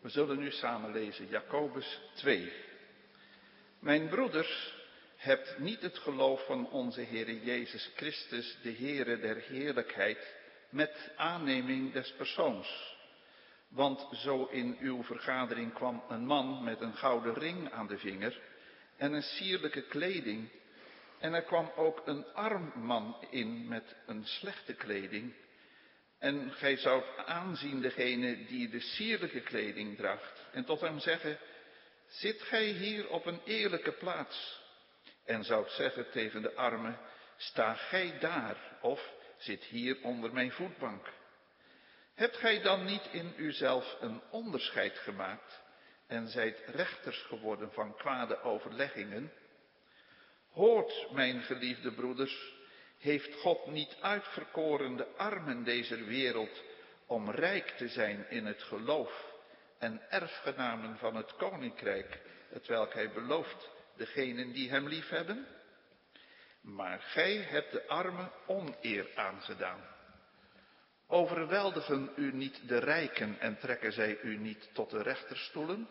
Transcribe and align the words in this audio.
We 0.00 0.08
zullen 0.08 0.38
nu 0.38 0.50
samen 0.50 0.92
lezen 0.92 1.28
Jacobus 1.28 2.00
2. 2.14 2.52
Mijn 3.78 4.08
broeders, 4.08 4.76
hebt 5.18 5.58
niet 5.58 5.82
het 5.82 5.98
geloof 5.98 6.46
van 6.46 6.70
onze 6.70 7.00
Heere 7.00 7.44
Jezus 7.44 7.90
Christus, 7.94 8.58
de 8.62 8.72
Heere 8.72 9.20
der 9.20 9.36
Heerlijkheid, 9.36 10.34
met 10.70 11.10
aanneming 11.16 11.92
des 11.92 12.12
persoons. 12.16 12.96
Want 13.68 14.08
zo 14.12 14.44
in 14.44 14.76
uw 14.80 15.02
vergadering 15.02 15.72
kwam 15.72 16.02
een 16.08 16.26
man 16.26 16.64
met 16.64 16.80
een 16.80 16.94
gouden 16.94 17.34
ring 17.34 17.72
aan 17.72 17.86
de 17.86 17.98
vinger 17.98 18.40
en 18.96 19.12
een 19.12 19.22
sierlijke 19.22 19.82
kleding. 19.82 20.48
En 21.18 21.34
er 21.34 21.42
kwam 21.42 21.70
ook 21.76 22.02
een 22.04 22.26
arm 22.34 22.72
man 22.76 23.16
in 23.30 23.68
met 23.68 23.96
een 24.06 24.24
slechte 24.24 24.74
kleding. 24.74 25.32
En 26.18 26.52
gij 26.52 26.76
zoudt 26.76 27.16
aanzien 27.16 27.80
degene 27.80 28.44
die 28.44 28.68
de 28.68 28.80
sierlijke 28.80 29.40
kleding 29.40 29.96
draagt 29.96 30.46
en 30.52 30.64
tot 30.64 30.80
hem 30.80 30.98
zeggen, 30.98 31.38
zit 32.06 32.42
gij 32.42 32.64
hier 32.64 33.08
op 33.08 33.26
een 33.26 33.40
eerlijke 33.44 33.92
plaats? 33.92 34.62
En 35.24 35.44
zoudt 35.44 35.72
zeggen 35.72 36.10
tegen 36.10 36.42
de 36.42 36.54
arme, 36.54 36.96
sta 37.36 37.74
gij 37.74 38.18
daar 38.18 38.78
of 38.80 39.12
zit 39.36 39.64
hier 39.64 39.98
onder 40.02 40.32
mijn 40.32 40.52
voetbank? 40.52 41.06
Hebt 42.14 42.36
gij 42.36 42.62
dan 42.62 42.84
niet 42.84 43.08
in 43.12 43.34
uzelf 43.36 43.96
een 44.00 44.22
onderscheid 44.30 44.98
gemaakt 44.98 45.62
en 46.06 46.28
zijt 46.28 46.62
rechters 46.66 47.22
geworden 47.22 47.72
van 47.72 47.96
kwade 47.96 48.40
overleggingen? 48.42 49.32
Hoort, 50.50 51.06
mijn 51.12 51.42
geliefde 51.42 51.92
broeders, 51.92 52.57
heeft 52.98 53.34
God 53.34 53.66
niet 53.66 53.96
uitverkoren 54.00 54.96
de 54.96 55.06
armen 55.16 55.64
deze 55.64 56.04
wereld 56.04 56.62
om 57.06 57.30
rijk 57.30 57.68
te 57.68 57.88
zijn 57.88 58.30
in 58.30 58.46
het 58.46 58.62
geloof 58.62 59.36
en 59.78 60.10
erfgenamen 60.10 60.98
van 60.98 61.16
het 61.16 61.36
koninkrijk, 61.36 62.20
het 62.48 62.66
welk 62.66 62.94
hij 62.94 63.12
belooft 63.12 63.70
degenen 63.96 64.52
die 64.52 64.70
hem 64.70 64.88
liefhebben? 64.88 65.46
Maar 66.60 67.00
gij 67.00 67.36
hebt 67.36 67.72
de 67.72 67.86
armen 67.86 68.30
oneer 68.46 69.08
aangedaan. 69.14 69.80
Overweldigen 71.06 72.10
u 72.16 72.32
niet 72.32 72.68
de 72.68 72.78
rijken 72.78 73.40
en 73.40 73.58
trekken 73.58 73.92
zij 73.92 74.20
u 74.20 74.36
niet 74.36 74.70
tot 74.72 74.90
de 74.90 75.02
rechterstoelen? 75.02 75.88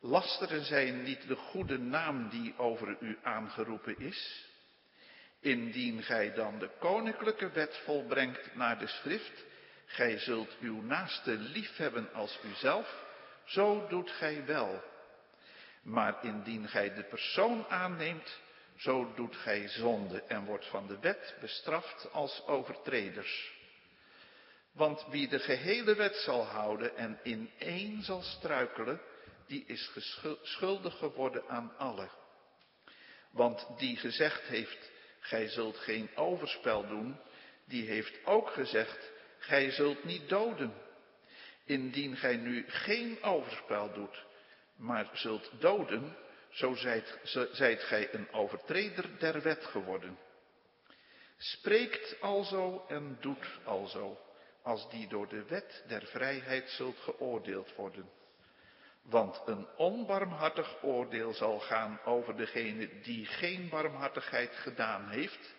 Lasteren 0.00 0.64
zij 0.64 0.90
niet 0.90 1.28
de 1.28 1.36
goede 1.36 1.78
naam 1.78 2.28
die 2.28 2.58
over 2.58 2.96
u 3.00 3.18
aangeroepen 3.22 3.98
is? 3.98 4.49
Indien 5.40 6.02
gij 6.02 6.34
dan 6.34 6.58
de 6.58 6.70
koninklijke 6.78 7.50
wet 7.50 7.80
volbrengt 7.84 8.54
naar 8.54 8.78
de 8.78 8.86
schrift, 8.86 9.44
gij 9.86 10.18
zult 10.18 10.56
uw 10.60 10.82
naaste 10.82 11.30
liefhebben 11.30 12.12
als 12.12 12.38
uzelf, 12.44 13.04
zo 13.44 13.86
doet 13.88 14.10
gij 14.10 14.44
wel. 14.46 14.82
Maar 15.82 16.24
indien 16.24 16.68
gij 16.68 16.94
de 16.94 17.04
persoon 17.04 17.66
aanneemt, 17.68 18.40
zo 18.76 19.12
doet 19.14 19.36
gij 19.36 19.68
zonde 19.68 20.22
en 20.22 20.44
wordt 20.44 20.66
van 20.66 20.86
de 20.86 20.98
wet 20.98 21.36
bestraft 21.40 22.12
als 22.12 22.46
overtreders. 22.46 23.52
Want 24.72 25.06
wie 25.08 25.28
de 25.28 25.38
gehele 25.38 25.94
wet 25.94 26.16
zal 26.16 26.44
houden 26.44 26.96
en 26.96 27.18
in 27.22 27.50
één 27.58 28.02
zal 28.02 28.22
struikelen, 28.22 29.00
die 29.46 29.64
is 29.66 29.90
schuldig 30.42 30.98
geworden 30.98 31.48
aan 31.48 31.72
alle. 31.76 32.08
Want 33.30 33.66
die 33.78 33.96
gezegd 33.96 34.42
heeft, 34.42 34.90
gij 35.20 35.48
zult 35.48 35.76
geen 35.76 36.10
overspel 36.16 36.86
doen, 36.86 37.20
die 37.64 37.88
heeft 37.88 38.26
ook 38.26 38.50
gezegd, 38.50 39.10
gij 39.38 39.70
zult 39.70 40.04
niet 40.04 40.28
doden. 40.28 40.72
Indien 41.64 42.16
gij 42.16 42.36
nu 42.36 42.64
geen 42.68 43.22
overspel 43.22 43.92
doet, 43.92 44.24
maar 44.76 45.10
zult 45.12 45.50
doden, 45.58 46.16
zo 46.50 46.74
zijt, 46.74 47.18
zijt 47.52 47.82
gij 47.82 48.14
een 48.14 48.32
overtreder 48.32 49.18
der 49.18 49.42
wet 49.42 49.64
geworden. 49.64 50.18
Spreekt 51.36 52.20
alzo 52.20 52.84
en 52.88 53.16
doet 53.20 53.46
alzo, 53.64 54.18
als 54.62 54.90
die 54.90 55.08
door 55.08 55.28
de 55.28 55.44
wet 55.44 55.84
der 55.86 56.06
vrijheid 56.06 56.70
zult 56.70 56.98
geoordeeld 56.98 57.74
worden. 57.74 58.10
Want 59.10 59.42
een 59.46 59.68
onbarmhartig 59.76 60.82
oordeel 60.82 61.34
zal 61.34 61.58
gaan 61.60 62.00
over 62.04 62.36
degene 62.36 63.00
die 63.00 63.26
geen 63.26 63.68
barmhartigheid 63.68 64.56
gedaan 64.56 65.08
heeft, 65.08 65.54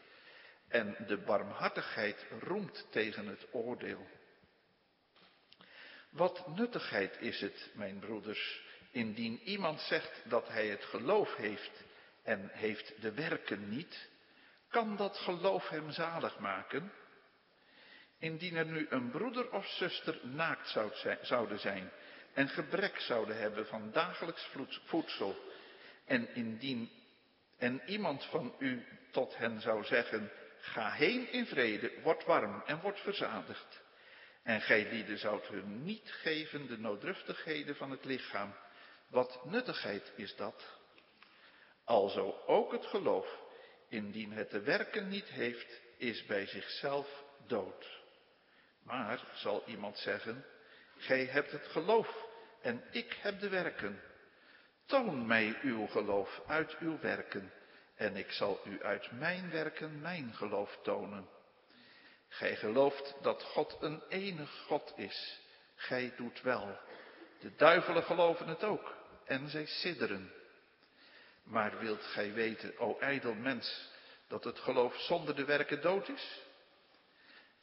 en 0.67 0.95
de 1.07 1.17
barmhartigheid 1.17 2.25
roemt 2.40 2.88
tegen 2.91 3.28
het 3.28 3.47
oordeel. 3.51 4.07
Wat 6.09 6.47
nuttigheid 6.47 7.17
is 7.19 7.41
het, 7.41 7.69
mijn 7.73 8.00
broeders, 8.00 8.69
Indien 8.91 9.40
iemand 9.44 9.79
zegt 9.79 10.22
dat 10.29 10.47
hij 10.47 10.67
het 10.67 10.84
geloof 10.84 11.35
heeft 11.35 11.84
en 12.23 12.50
heeft 12.53 13.01
de 13.01 13.11
werken 13.13 13.69
niet, 13.69 14.09
kan 14.69 14.95
dat 14.95 15.17
geloof 15.17 15.69
hem 15.69 15.91
zalig 15.91 16.40
maken? 16.40 16.91
Indien 18.19 18.56
er 18.56 18.66
nu 18.66 18.88
een 18.90 19.11
broeder 19.11 19.51
of 19.51 19.67
zuster 19.67 20.19
naakt 20.23 20.69
zou 20.69 20.91
zouden 21.22 21.59
zijn 21.59 21.91
en 22.34 22.50
gebrek 22.50 23.00
zouden 23.00 23.38
hebben 23.38 23.68
van 23.68 23.92
dagelijks 23.92 24.50
voedsel, 24.86 25.36
en 26.06 26.36
indien 26.36 26.90
en 27.58 27.81
iemand 27.86 28.25
van 28.25 28.56
u 28.59 28.86
tot 29.12 29.38
hen 29.38 29.62
zou 29.62 29.84
zeggen, 29.84 30.31
ga 30.59 30.91
heen 30.91 31.31
in 31.31 31.46
vrede, 31.46 31.91
word 32.03 32.25
warm 32.25 32.64
en 32.66 32.80
word 32.81 33.00
verzadigd. 33.00 33.81
En 34.44 34.62
gij 34.62 34.90
lieden 34.91 35.18
zoudt 35.18 35.47
hun 35.47 35.84
niet 35.84 36.12
geven 36.12 36.68
de 36.68 36.78
nooddruftigheden 36.78 37.75
van 37.75 37.91
het 37.91 38.06
lichaam, 38.06 38.56
wat 39.08 39.46
nuttigheid 39.46 40.12
is 40.16 40.36
dat? 40.36 40.80
Alzo 41.84 42.41
ook 42.46 42.72
het 42.72 42.86
geloof, 42.86 43.40
indien 43.90 44.31
het 44.31 44.52
de 44.52 44.62
werken 44.62 45.08
niet 45.08 45.30
heeft, 45.30 45.81
is 45.97 46.25
bij 46.25 46.46
zichzelf 46.46 47.24
dood. 47.47 48.00
Maar, 48.84 49.24
zal 49.34 49.64
iemand 49.66 49.97
zeggen, 49.97 50.46
gij 51.01 51.25
hebt 51.25 51.51
het 51.51 51.67
geloof 51.67 52.25
en 52.62 52.84
ik 52.91 53.17
heb 53.22 53.39
de 53.39 53.50
werken. 53.50 54.01
Toon 54.85 55.28
mij 55.28 55.59
uw 55.62 55.88
geloof 55.88 56.41
uit 56.47 56.78
uw 56.79 57.00
werken 57.00 57.51
en 57.95 58.16
ik 58.16 58.31
zal 58.31 58.62
u 58.66 58.84
uit 58.84 59.11
mijn 59.11 59.51
werken 59.51 60.01
mijn 60.01 60.34
geloof 60.34 60.79
tonen. 60.84 61.29
Gij 62.28 62.56
gelooft 62.56 63.16
dat 63.22 63.44
God 63.44 63.78
een 63.79 64.03
enig 64.09 64.63
God 64.67 64.94
is. 64.95 65.41
Gij 65.75 66.13
doet 66.17 66.41
wel. 66.41 66.79
De 67.40 67.56
duivelen 67.56 68.03
geloven 68.03 68.47
het 68.47 68.63
ook 68.63 68.95
en 69.25 69.50
zij 69.50 69.66
sidderen. 69.66 70.31
Maar 71.44 71.79
wilt 71.79 72.03
gij 72.03 72.34
weten, 72.34 72.79
o 72.79 73.00
ijdel 73.00 73.34
mens, 73.34 73.90
dat 74.28 74.44
het 74.44 74.59
geloof 74.59 74.95
zonder 75.00 75.35
de 75.35 75.45
werken 75.45 75.81
dood 75.81 76.09
is? 76.09 76.41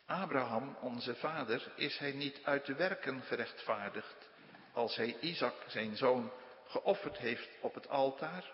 Abraham, 0.09 0.77
onze 0.81 1.15
vader, 1.15 1.73
is 1.77 1.99
hij 1.99 2.13
niet 2.13 2.41
uit 2.43 2.67
de 2.67 2.75
werken 2.75 3.23
gerechtvaardigd, 3.23 4.29
als 4.73 4.97
hij 4.97 5.17
Isaac, 5.21 5.55
zijn 5.67 5.97
zoon, 5.97 6.33
geofferd 6.67 7.17
heeft 7.19 7.49
op 7.61 7.75
het 7.75 7.89
altaar? 7.89 8.45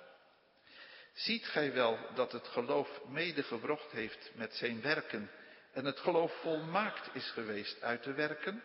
Ziet 1.12 1.46
gij 1.46 1.72
wel 1.72 1.98
dat 2.14 2.32
het 2.32 2.46
geloof 2.48 3.00
medegewrocht 3.04 3.90
heeft 3.90 4.30
met 4.34 4.54
zijn 4.54 4.80
werken 4.80 5.30
en 5.72 5.84
het 5.84 5.98
geloof 5.98 6.40
volmaakt 6.40 7.14
is 7.14 7.30
geweest 7.30 7.82
uit 7.82 8.02
de 8.02 8.12
werken? 8.12 8.62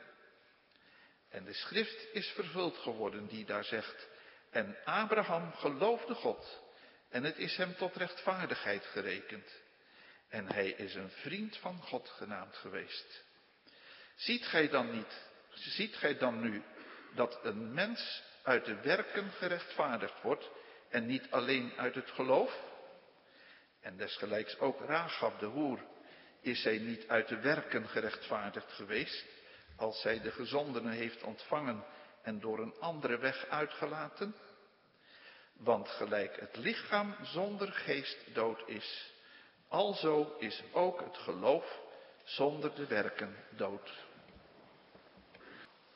En 1.30 1.44
de 1.44 1.54
schrift 1.54 2.08
is 2.14 2.28
vervuld 2.28 2.78
geworden 2.78 3.28
die 3.28 3.46
daar 3.46 3.64
zegt, 3.64 4.08
en 4.52 4.78
Abraham 4.86 5.54
geloofde 5.54 6.14
God 6.14 6.62
en 7.10 7.24
het 7.24 7.38
is 7.38 7.58
hem 7.58 7.76
tot 7.76 7.96
rechtvaardigheid 7.96 8.86
gerekend. 8.86 9.62
En 10.30 10.52
hij 10.52 10.70
is 10.70 10.96
een 10.96 11.10
vriend 11.10 11.58
van 11.58 11.82
God 11.82 12.10
genaamd 12.10 12.56
geweest. 12.56 13.24
Ziet 14.16 14.46
gij 14.46 14.70
dan 14.70 14.92
niet, 14.92 15.22
ziet 15.54 15.96
gij 15.96 16.18
dan 16.18 16.40
nu 16.40 16.64
dat 17.16 17.40
een 17.44 17.74
mens 17.74 18.24
uit 18.44 18.66
de 18.66 18.82
werken 18.82 19.32
gerechtvaardigd 19.32 20.22
wordt 20.22 20.50
en 20.90 21.06
niet 21.06 21.32
alleen 21.32 21.74
uit 21.78 21.96
het 21.96 22.12
geloof? 22.12 22.68
En 23.82 23.98
desgelijks 23.98 24.60
ook 24.60 24.80
Rahab 24.80 25.40
de 25.40 25.46
hoer, 25.46 25.80
is 26.42 26.62
zij 26.62 26.78
niet 26.78 27.08
uit 27.08 27.28
de 27.28 27.40
werken 27.40 27.88
gerechtvaardigd 27.88 28.72
geweest, 28.72 29.26
als 29.76 30.02
zij 30.02 30.22
de 30.22 30.32
gezondenen 30.32 30.92
heeft 30.92 31.24
ontvangen 31.24 31.86
en 32.22 32.40
door 32.40 32.60
een 32.60 32.76
andere 32.80 33.18
weg 33.18 33.48
uitgelaten? 33.48 34.36
Want 35.54 35.90
gelijk 35.90 36.40
het 36.40 36.56
lichaam 36.56 37.16
zonder 37.22 37.72
geest 37.72 38.34
dood 38.34 38.68
is, 38.68 39.14
alzo 39.70 40.36
is 40.40 40.62
ook 40.72 41.00
het 41.00 41.18
geloof 41.18 41.80
zonder 42.24 42.76
de 42.76 42.86
werken 42.86 43.36
dood. 43.50 43.92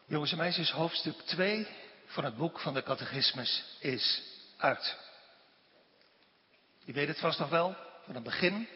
Jongens 0.05 0.31
en 0.31 0.37
meisjes, 0.37 0.71
hoofdstuk 0.71 1.21
2 1.21 1.67
van 2.05 2.23
het 2.23 2.37
boek 2.37 2.59
van 2.59 2.73
de 2.73 2.83
catechismus 2.83 3.77
is 3.79 4.23
uit. 4.57 4.97
Je 6.85 6.93
weet 6.93 7.07
het 7.07 7.19
vast 7.19 7.39
nog 7.39 7.49
wel, 7.49 7.75
van 8.05 8.15
het 8.15 8.23
begin. 8.23 8.67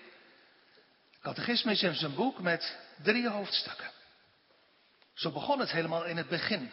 Catechismus 1.21 1.83
is 1.83 2.01
een 2.01 2.15
boek 2.15 2.39
met 2.39 2.77
drie 3.03 3.29
hoofdstukken. 3.29 3.91
Zo 5.13 5.31
begon 5.31 5.59
het 5.59 5.71
helemaal 5.71 6.05
in 6.05 6.17
het 6.17 6.27
begin. 6.27 6.71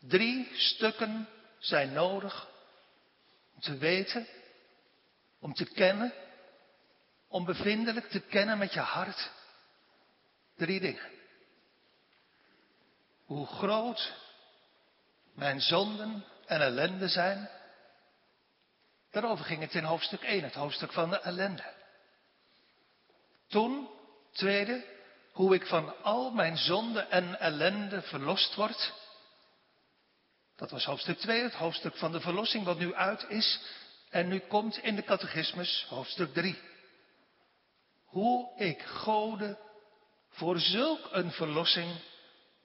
Drie 0.00 0.48
stukken 0.54 1.28
zijn 1.58 1.92
nodig 1.92 2.48
om 3.54 3.60
te 3.60 3.76
weten, 3.76 4.26
om 5.38 5.54
te 5.54 5.64
kennen, 5.64 6.12
om 7.32 7.44
bevindelijk 7.44 8.08
te 8.10 8.20
kennen 8.20 8.58
met 8.58 8.72
je 8.72 8.80
hart. 8.80 9.30
Drie 10.56 10.80
dingen. 10.80 11.10
Hoe 13.24 13.46
groot 13.46 14.12
mijn 15.34 15.60
zonden 15.60 16.24
en 16.46 16.60
ellende 16.60 17.08
zijn. 17.08 17.50
Daarover 19.10 19.44
ging 19.44 19.60
het 19.60 19.74
in 19.74 19.84
hoofdstuk 19.84 20.22
1, 20.22 20.42
het 20.42 20.54
hoofdstuk 20.54 20.92
van 20.92 21.10
de 21.10 21.20
ellende. 21.20 21.74
Toen, 23.48 23.88
tweede, 24.32 24.84
hoe 25.32 25.54
ik 25.54 25.66
van 25.66 26.02
al 26.02 26.30
mijn 26.30 26.56
zonden 26.56 27.10
en 27.10 27.40
ellende 27.40 28.02
verlost 28.02 28.54
word. 28.54 28.92
Dat 30.56 30.70
was 30.70 30.84
hoofdstuk 30.84 31.18
2, 31.18 31.42
het 31.42 31.54
hoofdstuk 31.54 31.96
van 31.96 32.12
de 32.12 32.20
verlossing 32.20 32.64
wat 32.64 32.78
nu 32.78 32.94
uit 32.94 33.24
is. 33.28 33.60
En 34.10 34.28
nu 34.28 34.38
komt 34.38 34.76
in 34.76 34.96
de 34.96 35.02
catechismus 35.02 35.86
hoofdstuk 35.88 36.34
3. 36.34 36.70
Hoe 38.12 38.52
ik 38.56 38.82
Gode 38.82 39.58
voor 40.28 40.60
zulk 40.60 41.08
een 41.10 41.32
verlossing 41.32 42.00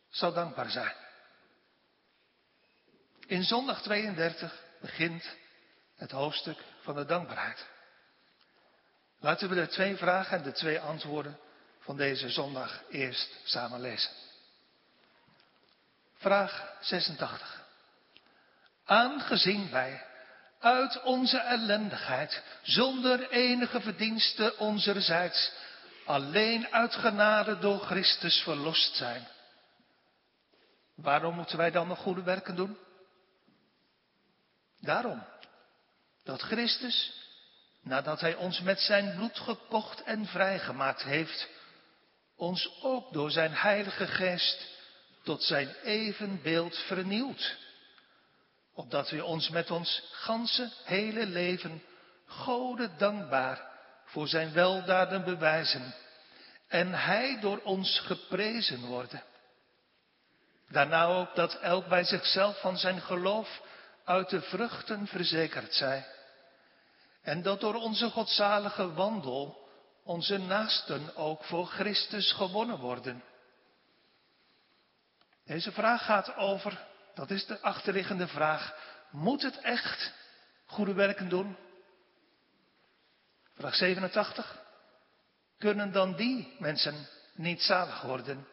zal 0.09 0.33
dankbaar 0.33 0.69
zijn. 0.69 0.95
In 3.27 3.43
zondag 3.43 3.81
32 3.81 4.63
begint 4.81 5.37
het 5.95 6.11
hoofdstuk 6.11 6.57
van 6.81 6.95
de 6.95 7.05
dankbaarheid. 7.05 7.67
Laten 9.19 9.49
we 9.49 9.55
de 9.55 9.67
twee 9.67 9.95
vragen 9.95 10.37
en 10.37 10.43
de 10.43 10.51
twee 10.51 10.79
antwoorden 10.79 11.39
van 11.79 11.97
deze 11.97 12.29
zondag 12.29 12.83
eerst 12.89 13.39
samen 13.43 13.81
lezen. 13.81 14.11
Vraag 16.15 16.77
86. 16.81 17.65
Aangezien 18.85 19.71
wij 19.71 20.05
uit 20.59 21.01
onze 21.01 21.37
ellendigheid, 21.37 22.43
zonder 22.61 23.29
enige 23.29 23.81
verdienste 23.81 24.57
onzerzijds, 24.57 25.51
alleen 26.05 26.67
uit 26.73 26.95
genade 26.95 27.59
door 27.59 27.79
Christus 27.79 28.41
verlost 28.41 28.95
zijn. 28.95 29.27
Waarom 30.95 31.35
moeten 31.35 31.57
wij 31.57 31.71
dan 31.71 31.87
nog 31.87 31.99
goede 31.99 32.23
werken 32.23 32.55
doen? 32.55 32.77
Daarom 34.79 35.23
dat 36.23 36.41
Christus, 36.41 37.13
nadat 37.81 38.21
Hij 38.21 38.35
ons 38.35 38.61
met 38.61 38.79
zijn 38.79 39.15
bloed 39.15 39.39
gekocht 39.39 40.03
en 40.03 40.25
vrijgemaakt 40.25 41.03
heeft, 41.03 41.47
ons 42.35 42.81
ook 42.81 43.13
door 43.13 43.31
zijn 43.31 43.53
Heilige 43.53 44.07
Geest 44.07 44.67
tot 45.23 45.43
zijn 45.43 45.75
evenbeeld 45.83 46.77
vernieuwt. 46.77 47.57
Opdat 48.77 49.09
we 49.09 49.23
ons 49.23 49.49
met 49.49 49.71
ons 49.71 50.03
ganse 50.11 50.71
hele 50.83 51.25
leven 51.25 51.83
Gode 52.25 52.95
dankbaar 52.97 53.69
voor 54.05 54.27
zijn 54.27 54.53
weldaden 54.53 55.23
bewijzen 55.23 55.95
en 56.67 56.93
Hij 56.93 57.39
door 57.39 57.59
ons 57.63 57.99
geprezen 57.99 58.85
worden. 58.85 59.23
Daarna 60.69 61.05
ook 61.05 61.35
dat 61.35 61.53
elk 61.59 61.87
bij 61.87 62.03
zichzelf 62.03 62.59
van 62.59 62.77
zijn 62.77 63.01
geloof 63.01 63.61
uit 64.03 64.29
de 64.29 64.41
vruchten 64.41 65.07
verzekerd 65.07 65.73
zij. 65.73 66.07
En 67.21 67.41
dat 67.41 67.59
door 67.59 67.75
onze 67.75 68.09
godzalige 68.09 68.93
wandel 68.93 69.69
onze 70.03 70.37
naasten 70.37 71.15
ook 71.15 71.43
voor 71.43 71.65
Christus 71.67 72.31
gewonnen 72.31 72.79
worden. 72.79 73.23
Deze 75.45 75.71
vraag 75.71 76.05
gaat 76.05 76.35
over, 76.35 76.85
dat 77.17 77.31
is 77.31 77.45
de 77.45 77.61
achterliggende 77.61 78.27
vraag, 78.27 78.75
moet 79.11 79.41
het 79.41 79.59
echt 79.59 80.13
goede 80.65 80.93
werken 80.93 81.29
doen? 81.29 81.57
Vraag 83.55 83.75
87. 83.75 84.61
Kunnen 85.57 85.91
dan 85.91 86.15
die 86.15 86.55
mensen 86.59 87.07
niet 87.33 87.61
zalig 87.61 88.01
worden, 88.01 88.47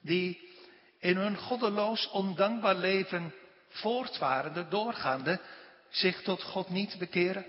die 0.00 0.50
in 0.98 1.16
hun 1.16 1.36
goddeloos 1.36 2.10
ondankbaar 2.10 2.74
leven 2.74 3.34
voortvarende, 3.68 4.68
doorgaande, 4.68 5.40
zich 5.88 6.22
tot 6.22 6.42
God 6.42 6.68
niet 6.68 6.98
bekeren? 6.98 7.46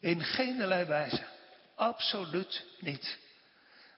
In 0.00 0.22
geenerlei 0.22 0.84
wijze. 0.84 1.26
Absoluut 1.74 2.64
niet. 2.78 3.18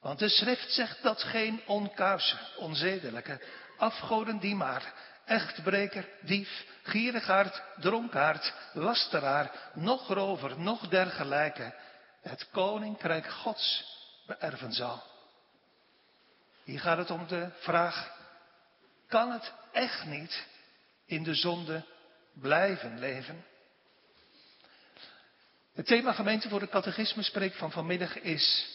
Want 0.00 0.19
de 0.19 0.28
schrift 0.28 0.72
zegt 0.72 1.02
dat 1.02 1.22
geen 1.22 1.60
onkuise, 1.66 2.38
onzedelijke, 2.56 3.40
afgodendienaar, 3.78 4.92
echtbreker, 5.25 6.08
dief, 6.20 6.64
gierigaard, 6.82 7.62
dronkaard, 7.76 8.54
lasteraar, 8.72 9.70
nog 9.75 10.08
rover, 10.08 10.60
nog 10.60 10.88
dergelijke 10.88 11.75
het 12.22 12.48
koninkrijk 12.50 13.30
Gods 13.30 13.96
beërven 14.26 14.72
zal. 14.72 15.02
Hier 16.64 16.80
gaat 16.80 16.98
het 16.98 17.10
om 17.10 17.26
de 17.26 17.50
vraag, 17.58 18.10
kan 19.08 19.32
het 19.32 19.52
echt 19.72 20.04
niet 20.04 20.46
in 21.06 21.22
de 21.22 21.34
zonde 21.34 21.84
blijven 22.32 22.98
leven? 22.98 23.44
Het 25.74 25.86
thema 25.86 26.12
gemeente 26.12 26.48
voor 26.48 26.60
de 26.60 26.69
catechisme 26.69 27.22
spreekt 27.22 27.56
van 27.56 27.70
vanmiddag 27.70 28.19
is, 28.19 28.69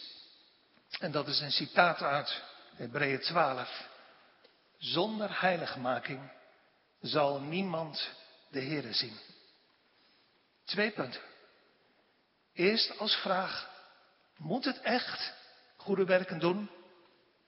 en 0.98 1.10
dat 1.10 1.28
is 1.28 1.40
een 1.40 1.52
citaat 1.52 2.02
uit 2.02 2.42
Hebreeën 2.74 3.20
12, 3.20 3.88
zonder 4.78 5.40
heiligmaking 5.40 6.30
zal 7.00 7.40
niemand 7.40 8.10
de 8.50 8.60
Heere 8.60 8.92
zien. 8.92 9.18
Twee 10.64 10.90
punten. 10.90 11.20
Eerst 12.52 12.98
als 12.98 13.14
vraag, 13.14 13.70
moet 14.36 14.64
het 14.64 14.80
echt 14.80 15.34
goede 15.76 16.04
werken 16.04 16.38
doen? 16.38 16.70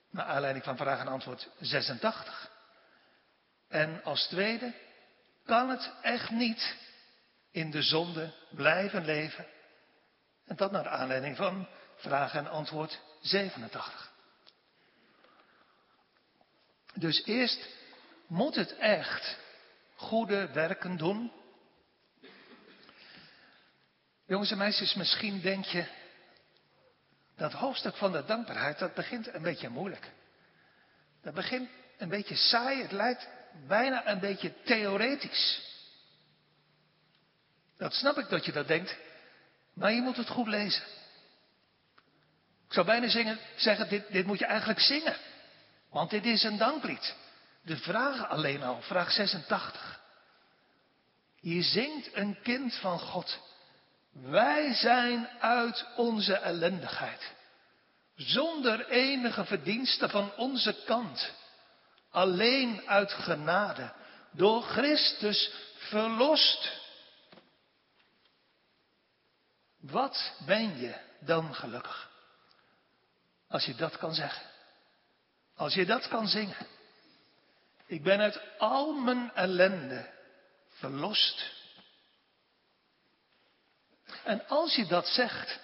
Naar 0.09 0.25
aanleiding 0.25 0.63
van 0.63 0.77
vraag 0.77 0.99
en 0.99 1.07
antwoord 1.07 1.49
86. 1.59 2.49
En 3.67 4.03
als 4.03 4.27
tweede, 4.27 4.73
kan 5.45 5.69
het 5.69 5.91
echt 6.01 6.29
niet 6.29 6.75
in 7.51 7.71
de 7.71 7.81
zonde 7.81 8.33
blijven 8.49 9.05
leven? 9.05 9.47
En 10.45 10.55
dat 10.55 10.71
naar 10.71 10.87
aanleiding 10.87 11.35
van 11.35 11.67
vraag 11.95 12.33
en 12.33 12.47
antwoord 12.47 13.01
87. 13.21 14.11
Dus 16.99 17.25
eerst, 17.25 17.67
moet 18.27 18.55
het 18.55 18.77
echt 18.77 19.37
goede 19.95 20.51
werken 20.51 20.97
doen? 20.97 21.31
Jongens 24.25 24.51
en 24.51 24.57
meisjes, 24.57 24.93
misschien 24.93 25.41
denk 25.41 25.65
je, 25.65 25.85
dat 27.35 27.51
hoofdstuk 27.51 27.95
van 27.95 28.11
de 28.11 28.25
dankbaarheid, 28.25 28.79
dat 28.79 28.93
begint 28.93 29.33
een 29.33 29.41
beetje 29.41 29.69
moeilijk. 29.69 30.11
Dat 31.21 31.33
begint 31.33 31.69
een 31.97 32.09
beetje 32.09 32.35
saai, 32.35 32.81
het 32.81 32.91
lijkt 32.91 33.27
bijna 33.67 34.07
een 34.07 34.19
beetje 34.19 34.53
theoretisch. 34.63 35.61
Dat 37.77 37.93
snap 37.93 38.17
ik 38.17 38.29
dat 38.29 38.45
je 38.45 38.51
dat 38.51 38.67
denkt, 38.67 38.97
maar 39.73 39.91
je 39.91 40.01
moet 40.01 40.17
het 40.17 40.29
goed 40.29 40.47
lezen. 40.47 40.83
Ik 42.67 42.73
zou 42.73 42.85
bijna 42.85 43.09
zingen, 43.09 43.39
zeggen, 43.55 43.89
dit, 43.89 44.11
dit 44.11 44.25
moet 44.25 44.39
je 44.39 44.45
eigenlijk 44.45 44.79
zingen. 44.79 45.15
Want 45.89 46.09
dit 46.09 46.25
is 46.25 46.43
een 46.43 46.57
danklied. 46.57 47.15
De 47.63 47.77
vragen 47.77 48.29
alleen 48.29 48.63
al, 48.63 48.81
vraag 48.81 49.11
86. 49.11 49.99
Je 51.39 51.61
zingt 51.61 52.15
een 52.15 52.41
kind 52.41 52.75
van 52.75 52.99
God. 52.99 53.39
Wij 54.11 54.73
zijn 54.73 55.27
uit 55.39 55.85
onze 55.95 56.35
ellendigheid, 56.35 57.33
zonder 58.15 58.87
enige 58.89 59.45
verdienste 59.45 60.09
van 60.09 60.35
onze 60.35 60.83
kant, 60.85 61.31
alleen 62.09 62.87
uit 62.87 63.11
genade, 63.11 63.93
door 64.31 64.63
Christus 64.63 65.51
verlost. 65.77 66.71
Wat 69.79 70.33
ben 70.45 70.77
je 70.77 70.95
dan 71.19 71.55
gelukkig? 71.55 72.09
Als 73.47 73.65
je 73.65 73.75
dat 73.75 73.97
kan 73.97 74.13
zeggen. 74.13 74.56
Als 75.57 75.73
je 75.73 75.85
dat 75.85 76.07
kan 76.07 76.27
zingen. 76.27 76.67
Ik 77.85 78.03
ben 78.03 78.19
uit 78.19 78.41
al 78.57 78.93
mijn 78.93 79.31
ellende 79.33 80.09
verlost. 80.69 81.51
En 84.23 84.47
als 84.47 84.75
je 84.75 84.85
dat 84.85 85.07
zegt, 85.07 85.59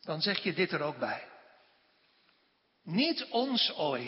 dan 0.00 0.20
zeg 0.20 0.38
je 0.38 0.52
dit 0.52 0.72
er 0.72 0.80
ook 0.80 0.98
bij. 0.98 1.28
Niet 2.82 3.26
ons, 3.30 3.72
o 3.72 3.98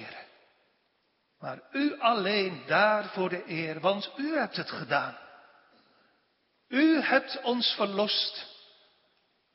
maar 1.38 1.62
u 1.72 2.00
alleen 2.00 2.62
daar 2.66 3.08
voor 3.08 3.28
de 3.28 3.50
eer, 3.50 3.80
want 3.80 4.10
u 4.16 4.36
hebt 4.36 4.56
het 4.56 4.70
gedaan. 4.70 5.18
U 6.68 7.00
hebt 7.00 7.42
ons 7.42 7.74
verlost. 7.74 8.46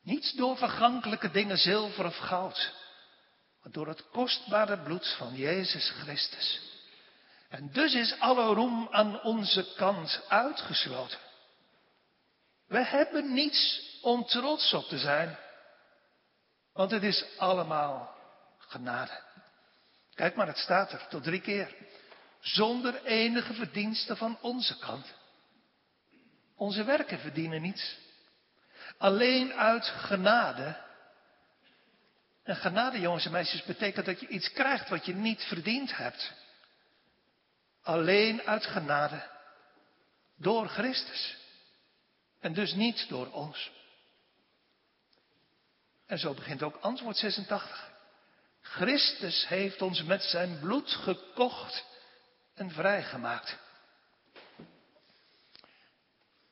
Niet 0.02 0.36
door 0.36 0.56
vergankelijke 0.56 1.30
dingen, 1.30 1.58
zilver 1.58 2.04
of 2.04 2.16
goud, 2.16 2.74
door 3.70 3.86
het 3.86 4.10
kostbare 4.10 4.78
bloed 4.78 5.14
van 5.18 5.34
Jezus 5.34 5.90
Christus. 5.90 6.60
En 7.48 7.72
dus 7.72 7.94
is 7.94 8.18
alle 8.18 8.54
roem 8.54 8.88
aan 8.90 9.22
onze 9.22 9.74
kant 9.76 10.24
uitgesloten. 10.28 11.18
We 12.66 12.84
hebben 12.84 13.34
niets 13.34 13.82
om 14.02 14.24
trots 14.24 14.72
op 14.72 14.84
te 14.84 14.98
zijn, 14.98 15.38
want 16.72 16.90
het 16.90 17.02
is 17.02 17.24
allemaal 17.38 18.16
genade. 18.58 19.22
Kijk 20.14 20.34
maar, 20.34 20.46
het 20.46 20.58
staat 20.58 20.92
er 20.92 21.06
tot 21.08 21.22
drie 21.22 21.40
keer. 21.40 21.74
Zonder 22.40 23.04
enige 23.04 23.54
verdienste 23.54 24.16
van 24.16 24.38
onze 24.40 24.78
kant. 24.78 25.14
Onze 26.56 26.84
werken 26.84 27.18
verdienen 27.18 27.62
niets. 27.62 27.96
Alleen 28.98 29.52
uit 29.52 29.84
genade. 29.84 30.83
En 32.44 32.56
genade, 32.56 33.00
jongens 33.00 33.24
en 33.24 33.30
meisjes, 33.30 33.62
betekent 33.62 34.06
dat 34.06 34.20
je 34.20 34.28
iets 34.28 34.52
krijgt 34.52 34.88
wat 34.88 35.06
je 35.06 35.14
niet 35.14 35.42
verdiend 35.42 35.96
hebt. 35.96 36.32
Alleen 37.82 38.42
uit 38.42 38.66
genade. 38.66 39.30
Door 40.36 40.68
Christus. 40.68 41.36
En 42.40 42.52
dus 42.52 42.72
niet 42.72 43.08
door 43.08 43.30
ons. 43.30 43.70
En 46.06 46.18
zo 46.18 46.34
begint 46.34 46.62
ook 46.62 46.76
antwoord 46.80 47.16
86. 47.16 47.90
Christus 48.60 49.48
heeft 49.48 49.82
ons 49.82 50.02
met 50.02 50.22
zijn 50.22 50.58
bloed 50.58 50.90
gekocht 50.90 51.84
en 52.54 52.70
vrijgemaakt. 52.70 53.56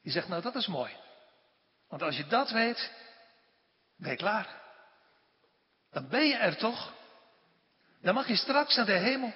Je 0.01 0.11
zegt, 0.11 0.29
nou 0.29 0.43
dat 0.43 0.55
is 0.55 0.67
mooi. 0.67 0.97
Want 1.89 2.03
als 2.03 2.17
je 2.17 2.27
dat 2.27 2.51
weet, 2.51 2.91
ben 3.97 4.11
je 4.11 4.17
klaar. 4.17 4.61
Dan 5.93 6.09
ben 6.09 6.27
je 6.27 6.35
er 6.35 6.57
toch. 6.57 6.93
Dan 8.01 8.15
mag 8.15 8.29
je 8.29 8.37
straks 8.37 8.77
naar 8.77 8.87
de 8.87 8.93
hemel. 8.93 9.35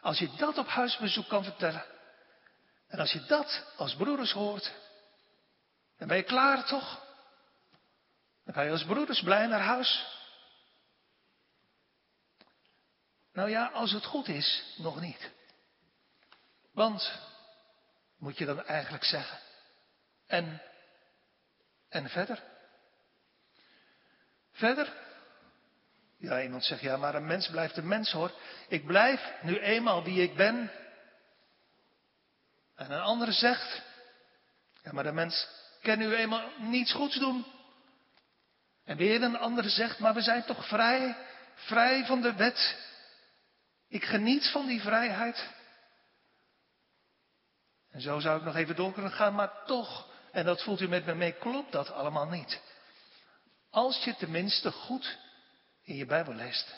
Als 0.00 0.18
je 0.18 0.34
dat 0.36 0.58
op 0.58 0.68
huisbezoek 0.68 1.28
kan 1.28 1.44
vertellen. 1.44 1.84
En 2.88 2.98
als 2.98 3.12
je 3.12 3.24
dat 3.24 3.64
als 3.76 3.96
broeders 3.96 4.32
hoort. 4.32 4.72
Dan 5.98 6.08
ben 6.08 6.16
je 6.16 6.22
klaar 6.22 6.64
toch? 6.66 7.02
Dan 8.44 8.54
ga 8.54 8.60
je 8.60 8.70
als 8.70 8.84
broeders 8.84 9.22
blij 9.22 9.46
naar 9.46 9.60
huis. 9.60 10.06
Nou 13.32 13.50
ja, 13.50 13.66
als 13.66 13.92
het 13.92 14.04
goed 14.04 14.28
is, 14.28 14.74
nog 14.76 15.00
niet. 15.00 15.30
Want, 16.72 17.12
moet 18.18 18.38
je 18.38 18.44
dan 18.44 18.64
eigenlijk 18.64 19.04
zeggen. 19.04 19.38
En, 20.26 20.62
en 21.88 22.08
verder? 22.08 22.53
Verder? 24.54 24.92
Ja, 26.16 26.42
iemand 26.42 26.64
zegt, 26.64 26.80
ja, 26.80 26.96
maar 26.96 27.14
een 27.14 27.26
mens 27.26 27.48
blijft 27.48 27.76
een 27.76 27.88
mens 27.88 28.12
hoor. 28.12 28.32
Ik 28.68 28.86
blijf 28.86 29.32
nu 29.42 29.58
eenmaal 29.58 30.04
wie 30.04 30.22
ik 30.22 30.36
ben. 30.36 30.70
En 32.76 32.90
een 32.90 33.00
andere 33.00 33.32
zegt, 33.32 33.82
ja, 34.82 34.92
maar 34.92 35.04
de 35.04 35.12
mens 35.12 35.48
kan 35.82 35.98
nu 35.98 36.14
eenmaal 36.14 36.50
niets 36.58 36.92
goeds 36.92 37.18
doen. 37.18 37.46
En 38.84 38.96
weer 38.96 39.22
een 39.22 39.38
andere 39.38 39.68
zegt, 39.68 39.98
maar 39.98 40.14
we 40.14 40.20
zijn 40.20 40.44
toch 40.44 40.68
vrij, 40.68 41.16
vrij 41.54 42.04
van 42.06 42.20
de 42.20 42.34
wet. 42.34 42.76
Ik 43.88 44.04
geniet 44.04 44.46
van 44.46 44.66
die 44.66 44.80
vrijheid. 44.80 45.48
En 47.90 48.00
zo 48.00 48.20
zou 48.20 48.38
ik 48.38 48.44
nog 48.44 48.56
even 48.56 48.76
door 48.76 48.92
kunnen 48.92 49.12
gaan, 49.12 49.34
maar 49.34 49.64
toch, 49.66 50.08
en 50.32 50.44
dat 50.44 50.62
voelt 50.62 50.80
u 50.80 50.88
met 50.88 51.06
me 51.06 51.14
mee, 51.14 51.32
klopt 51.32 51.72
dat 51.72 51.90
allemaal 51.90 52.28
niet. 52.28 52.60
Als 53.74 54.04
je 54.04 54.16
tenminste 54.16 54.70
goed 54.70 55.18
in 55.82 55.96
je 55.96 56.06
Bijbel 56.06 56.34
leest. 56.34 56.74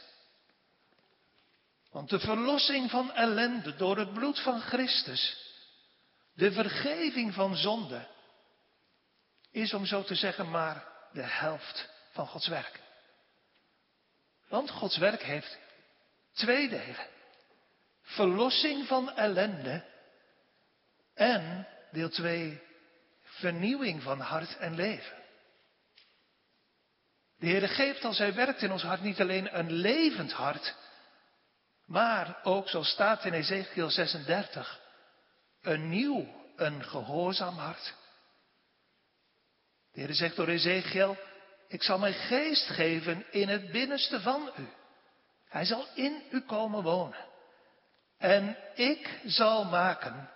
Want 1.90 2.10
de 2.10 2.20
verlossing 2.20 2.90
van 2.90 3.12
ellende 3.12 3.76
door 3.76 3.98
het 3.98 4.12
bloed 4.12 4.40
van 4.40 4.60
Christus, 4.60 5.36
de 6.34 6.52
vergeving 6.52 7.34
van 7.34 7.56
zonde, 7.56 8.08
is 9.50 9.74
om 9.74 9.86
zo 9.86 10.02
te 10.02 10.14
zeggen 10.14 10.50
maar 10.50 10.88
de 11.12 11.22
helft 11.22 11.88
van 12.10 12.26
Gods 12.26 12.48
werk. 12.48 12.80
Want 14.48 14.70
Gods 14.70 14.96
werk 14.96 15.22
heeft 15.22 15.58
twee 16.32 16.68
delen. 16.68 17.06
Verlossing 18.02 18.86
van 18.86 19.12
ellende 19.12 19.84
en 21.14 21.68
deel 21.92 22.10
2, 22.10 22.62
vernieuwing 23.22 24.02
van 24.02 24.20
hart 24.20 24.56
en 24.56 24.74
leven. 24.74 25.25
De 27.38 27.46
Heer 27.46 27.68
geeft 27.68 28.04
als 28.04 28.18
Hij 28.18 28.34
werkt 28.34 28.62
in 28.62 28.72
ons 28.72 28.82
hart 28.82 29.02
niet 29.02 29.20
alleen 29.20 29.58
een 29.58 29.72
levend 29.72 30.32
hart, 30.32 30.74
maar 31.86 32.38
ook, 32.42 32.68
zoals 32.68 32.88
staat 32.88 33.24
in 33.24 33.32
Ezekiel 33.32 33.90
36, 33.90 34.80
een 35.62 35.88
nieuw, 35.88 36.26
een 36.56 36.84
gehoorzaam 36.84 37.56
hart. 37.56 37.94
De 39.92 40.00
Heer 40.00 40.14
zegt 40.14 40.36
door 40.36 40.48
Ezekiel, 40.48 41.16
ik 41.68 41.82
zal 41.82 41.98
mijn 41.98 42.14
geest 42.14 42.66
geven 42.66 43.32
in 43.32 43.48
het 43.48 43.70
binnenste 43.70 44.20
van 44.20 44.50
u. 44.56 44.68
Hij 45.48 45.64
zal 45.64 45.86
in 45.94 46.22
u 46.30 46.40
komen 46.40 46.82
wonen. 46.82 47.24
En 48.18 48.56
ik 48.74 49.20
zal 49.24 49.64
maken 49.64 50.30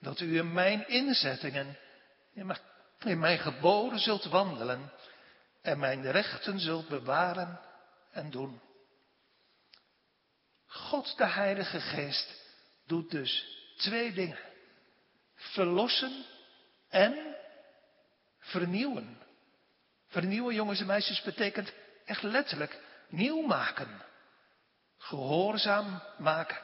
dat 0.00 0.20
u 0.20 0.38
in 0.38 0.52
mijn 0.52 0.88
inzettingen, 0.88 1.78
in 2.98 3.18
mijn 3.18 3.38
geboden 3.38 3.98
zult 3.98 4.24
wandelen 4.24 4.92
en 5.64 5.78
mijn 5.78 6.10
rechten 6.10 6.60
zult 6.60 6.88
bewaren 6.88 7.60
en 8.10 8.30
doen. 8.30 8.60
God 10.66 11.16
de 11.16 11.26
Heilige 11.26 11.80
Geest 11.80 12.42
doet 12.86 13.10
dus 13.10 13.46
twee 13.76 14.12
dingen. 14.12 14.38
Verlossen 15.34 16.24
en 16.88 17.36
vernieuwen. 18.38 19.22
Vernieuwen, 20.08 20.54
jongens 20.54 20.80
en 20.80 20.86
meisjes, 20.86 21.22
betekent 21.22 21.72
echt 22.04 22.22
letterlijk 22.22 22.80
nieuw 23.08 23.40
maken. 23.40 24.02
Gehoorzaam 24.98 26.02
maken. 26.18 26.62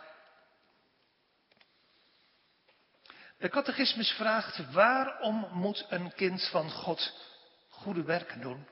De 3.38 3.48
catechismus 3.48 4.10
vraagt, 4.10 4.72
waarom 4.72 5.48
moet 5.52 5.86
een 5.88 6.14
kind 6.14 6.48
van 6.48 6.70
God 6.70 7.12
goede 7.68 8.02
werken 8.02 8.40
doen? 8.40 8.69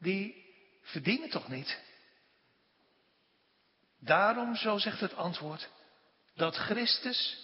Die 0.00 0.44
verdienen 0.82 1.30
toch 1.30 1.48
niet? 1.48 1.78
Daarom, 3.98 4.56
zo 4.56 4.78
zegt 4.78 5.00
het 5.00 5.14
antwoord, 5.14 5.68
dat 6.34 6.56
Christus 6.56 7.38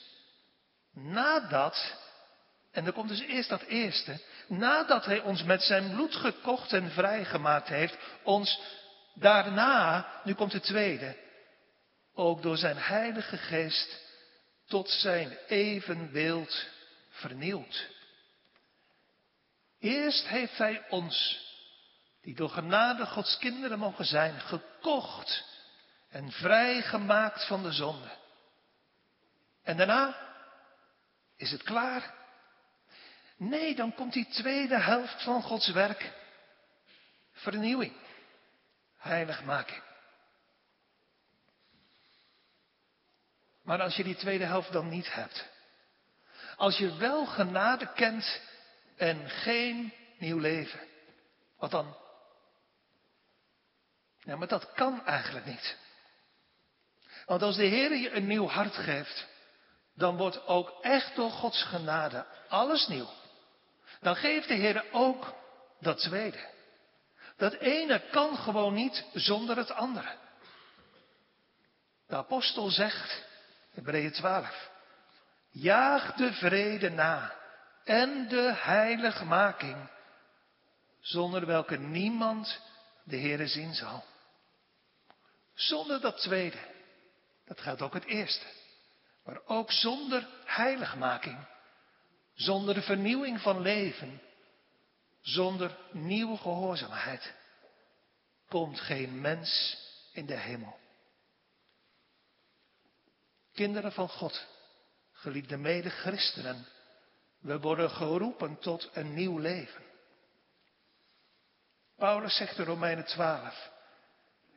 nadat, 0.93 1.95
en 2.71 2.87
er 2.87 2.93
komt 2.93 3.09
dus 3.09 3.21
eerst 3.21 3.49
dat 3.49 3.63
eerste, 3.63 4.21
nadat 4.49 5.05
hij 5.05 5.21
ons 5.21 5.43
met 5.43 5.63
zijn 5.63 5.91
bloed 5.91 6.15
gekocht 6.15 6.73
en 6.73 6.91
vrijgemaakt 6.91 7.69
heeft, 7.69 7.97
ons 8.23 8.61
daarna, 9.15 10.07
nu 10.25 10.35
komt 10.35 10.53
het 10.53 10.63
tweede, 10.63 11.17
ook 12.15 12.43
door 12.43 12.57
zijn 12.57 12.77
heilige 12.77 13.37
geest 13.37 14.05
tot 14.67 14.91
zijn 14.91 15.39
evenbeeld 15.47 16.67
vernieuwd. 17.11 17.89
Eerst 19.81 20.27
heeft 20.27 20.59
hij 20.59 20.85
ons, 20.89 21.45
die 22.27 22.35
door 22.35 22.51
genade 22.51 23.07
Gods 23.07 23.39
kinderen 23.39 23.79
mogen 23.79 24.05
zijn, 24.05 24.41
gekocht 24.41 25.45
en 26.09 26.31
vrijgemaakt 26.31 27.47
van 27.47 27.63
de 27.63 27.73
zonde. 27.73 28.09
En 29.63 29.77
daarna 29.77 30.17
is 31.37 31.51
het 31.51 31.63
klaar. 31.63 32.15
Nee, 33.37 33.75
dan 33.75 33.95
komt 33.95 34.13
die 34.13 34.29
tweede 34.29 34.81
helft 34.81 35.23
van 35.23 35.43
Gods 35.43 35.73
werk. 35.73 36.13
Vernieuwing. 37.33 37.93
Heiligmaking. 38.99 39.83
Maar 43.63 43.83
als 43.83 43.97
je 43.97 44.05
die 44.05 44.17
tweede 44.17 44.45
helft 44.45 44.73
dan 44.73 44.89
niet 44.89 45.15
hebt. 45.15 45.49
Als 46.57 46.79
je 46.79 46.97
wel 46.97 47.27
genade 47.27 47.93
kent 47.93 48.41
en 48.97 49.31
geen 49.31 49.93
nieuw 50.19 50.39
leven. 50.39 50.81
Wat 51.57 51.71
dan? 51.71 52.05
Ja, 54.27 54.37
maar 54.37 54.49
dat 54.49 54.73
kan 54.73 55.05
eigenlijk 55.05 55.47
niet. 55.47 55.77
Want 57.27 57.43
als 57.43 57.57
de 57.57 57.65
Heer 57.65 57.97
je 57.97 58.11
een 58.11 58.27
nieuw 58.27 58.49
hart 58.49 58.75
geeft, 58.75 59.27
dan 59.95 60.17
wordt 60.17 60.47
ook 60.47 60.73
echt 60.81 61.15
door 61.17 61.31
Gods 61.31 61.63
genade 61.63 62.27
alles 62.49 62.87
nieuw. 62.87 63.09
Dan 64.01 64.17
geeft 64.17 64.49
de 64.49 64.55
Heer 64.55 64.85
ook 64.93 65.35
dat 65.81 65.99
tweede. 65.99 66.55
Dat 67.37 67.53
ene 67.53 68.03
kan 68.11 68.37
gewoon 68.37 68.75
niet 68.75 69.05
zonder 69.13 69.57
het 69.57 69.71
andere. 69.71 70.15
De 72.07 72.17
apostel 72.17 72.71
zegt, 72.71 73.25
Hebreeën 73.75 74.13
12. 74.13 74.71
Jaag 75.51 76.13
de 76.13 76.33
vrede 76.33 76.91
na 76.91 77.33
en 77.85 78.29
de 78.29 78.53
heiligmaking, 78.55 79.91
zonder 81.01 81.47
welke 81.47 81.77
niemand 81.77 82.61
de 83.05 83.19
Heere 83.19 83.47
zien 83.47 83.75
zal. 83.75 84.05
Zonder 85.57 86.01
dat 86.01 86.19
tweede 86.19 86.59
Dat 87.45 87.61
geldt 87.61 87.83
ook 87.83 87.95
het 87.95 88.05
eerste. 88.05 88.47
Maar 89.25 89.41
ook 89.45 89.73
zonder 89.73 90.29
heiligmaking, 90.45 91.47
zonder 92.35 92.83
vernieuwing 92.83 93.41
van 93.41 93.61
leven, 93.61 94.21
zonder 95.21 95.77
nieuwe 95.93 96.37
gehoorzaamheid, 96.37 97.35
komt 98.49 98.81
geen 98.81 99.21
mens 99.21 99.79
in 100.13 100.27
de 100.27 100.37
hemel. 100.37 100.79
Kinderen 103.53 103.93
van 103.93 104.09
God, 104.09 104.47
geliefde 105.13 105.57
mede-christenen, 105.57 106.67
we 107.39 107.61
worden 107.61 107.91
geroepen 107.91 108.59
tot 108.59 108.91
een 108.93 109.15
nieuw 109.15 109.39
leven. 109.39 109.85
Paulus 111.97 112.37
zegt 112.37 112.59
in 112.59 112.65
Romeinen 112.65 113.05
12, 113.05 113.71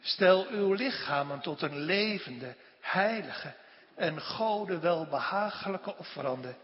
stel 0.02 0.48
uw 0.48 0.74
lichamen 0.74 1.40
tot 1.40 1.62
een 1.62 1.80
levende, 1.80 2.56
heilige 2.82 3.54
en 3.96 4.22
Gode 4.22 4.80
welbehagelijke 4.80 5.98
offerande, 5.98 6.56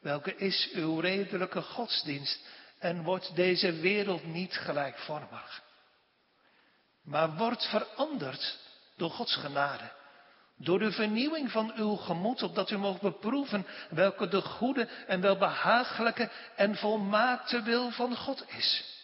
welke 0.00 0.36
is 0.36 0.70
uw 0.72 1.00
redelijke 1.00 1.62
godsdienst 1.62 2.48
en 2.78 3.02
wordt 3.02 3.34
deze 3.34 3.72
wereld 3.72 4.26
niet 4.26 4.56
gelijkvormig, 4.56 5.62
maar 7.02 7.36
wordt 7.36 7.68
veranderd 7.68 8.58
door 8.96 9.10
Gods 9.10 9.36
genade 9.36 9.90
door 10.56 10.78
de 10.78 10.92
vernieuwing 10.92 11.50
van 11.50 11.72
uw 11.76 11.94
gemoed, 11.94 12.42
opdat 12.42 12.70
u 12.70 12.76
mocht 12.76 13.00
beproeven 13.00 13.66
welke 13.90 14.28
de 14.28 14.40
goede 14.40 14.88
en 15.06 15.20
welbehagelijke 15.20 16.30
en 16.56 16.76
volmaakte 16.76 17.62
wil 17.62 17.90
van 17.90 18.16
God 18.16 18.44
is. 18.48 18.95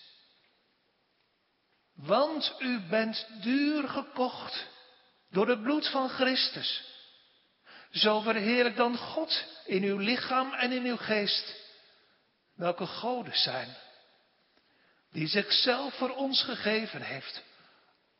Want 2.04 2.54
u 2.58 2.80
bent 2.80 3.26
duur 3.40 3.88
gekocht 3.88 4.66
door 5.30 5.48
het 5.48 5.62
bloed 5.62 5.88
van 5.88 6.08
Christus. 6.08 6.84
Zo 7.90 8.20
verheerlijk 8.20 8.76
dan 8.76 8.96
God 8.96 9.44
in 9.66 9.82
uw 9.82 9.98
lichaam 9.98 10.52
en 10.52 10.72
in 10.72 10.84
uw 10.84 10.96
geest, 10.96 11.54
welke 12.54 12.86
goden 12.86 13.36
zijn, 13.36 13.76
die 15.10 15.26
zichzelf 15.26 15.94
voor 15.94 16.10
ons 16.10 16.42
gegeven 16.42 17.02
heeft, 17.02 17.42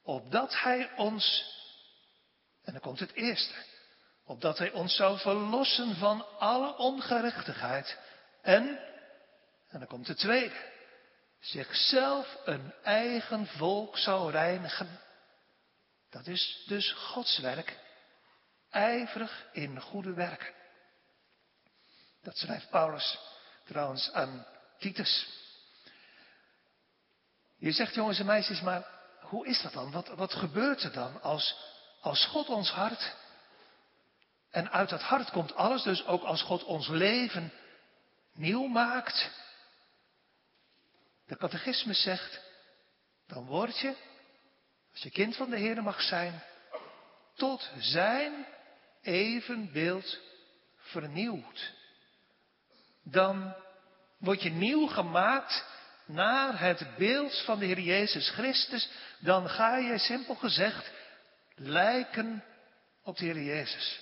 opdat 0.03 0.61
Hij 0.61 0.91
ons 0.97 1.51
en 2.65 2.73
dan 2.73 2.81
komt 2.81 3.01
het 3.01 3.13
eerste. 3.13 3.55
Opdat 4.25 4.59
hij 4.59 4.71
ons 4.71 4.97
zou 4.97 5.19
verlossen 5.19 5.97
van 5.97 6.39
alle 6.39 6.77
ongerechtigheid. 6.77 7.99
En, 8.43 8.79
en 9.69 9.79
dan 9.79 9.87
komt 9.87 10.09
het 10.09 10.19
tweede. 10.19 10.72
Zichzelf 11.43 12.37
een 12.45 12.73
eigen 12.83 13.47
volk 13.47 13.99
zou 13.99 14.31
reinigen. 14.31 15.01
Dat 16.11 16.27
is 16.27 16.65
dus 16.67 16.93
Gods 16.93 17.39
werk. 17.39 17.79
Ijverig 18.71 19.47
in 19.53 19.81
goede 19.81 20.13
werken. 20.15 20.55
Dat 22.23 22.37
schrijft 22.37 22.71
Paulus 22.71 23.19
trouwens 23.65 24.13
aan 24.13 24.47
Titus. 24.79 25.27
Je 27.59 27.73
zegt 27.73 27.95
jongens 27.95 28.19
en 28.19 28.27
meisjes, 28.27 28.61
maar 28.61 28.87
hoe 29.21 29.47
is 29.47 29.63
dat 29.63 29.73
dan? 29.73 29.91
Wat, 29.91 30.09
wat 30.09 30.35
gebeurt 30.35 30.83
er 30.83 30.93
dan 30.93 31.23
als 31.23 31.71
als 32.03 32.27
God 32.27 32.49
ons 32.49 32.71
hart, 32.71 33.15
en 34.51 34.71
uit 34.71 34.89
dat 34.89 35.03
hart 35.03 35.31
komt 35.31 35.55
alles, 35.55 35.83
dus 35.83 36.07
ook 36.07 36.23
als 36.23 36.43
God 36.43 36.65
ons 36.65 36.89
leven 36.89 37.53
nieuw 38.35 38.67
maakt. 38.67 39.31
De 41.33 41.39
catechismus 41.39 42.03
zegt, 42.03 42.41
dan 43.27 43.47
word 43.47 43.79
je, 43.79 43.95
als 44.93 45.03
je 45.03 45.11
kind 45.11 45.37
van 45.37 45.51
de 45.51 45.57
Heer 45.57 45.83
mag 45.83 46.03
zijn, 46.03 46.43
tot 47.35 47.71
zijn 47.79 48.47
evenbeeld 49.03 50.19
vernieuwd. 50.77 51.73
Dan 53.03 53.55
word 54.19 54.43
je 54.43 54.51
nieuw 54.51 54.87
gemaakt 54.87 55.65
naar 56.07 56.61
het 56.61 56.97
beeld 56.97 57.45
van 57.45 57.59
de 57.59 57.67
Heer 57.67 57.81
Jezus 57.81 58.31
Christus. 58.31 58.89
Dan 59.19 59.49
ga 59.49 59.77
je, 59.77 59.99
simpel 59.99 60.35
gezegd, 60.35 60.91
lijken 61.55 62.45
op 63.03 63.17
de 63.17 63.25
Heer 63.25 63.43
Jezus. 63.43 64.01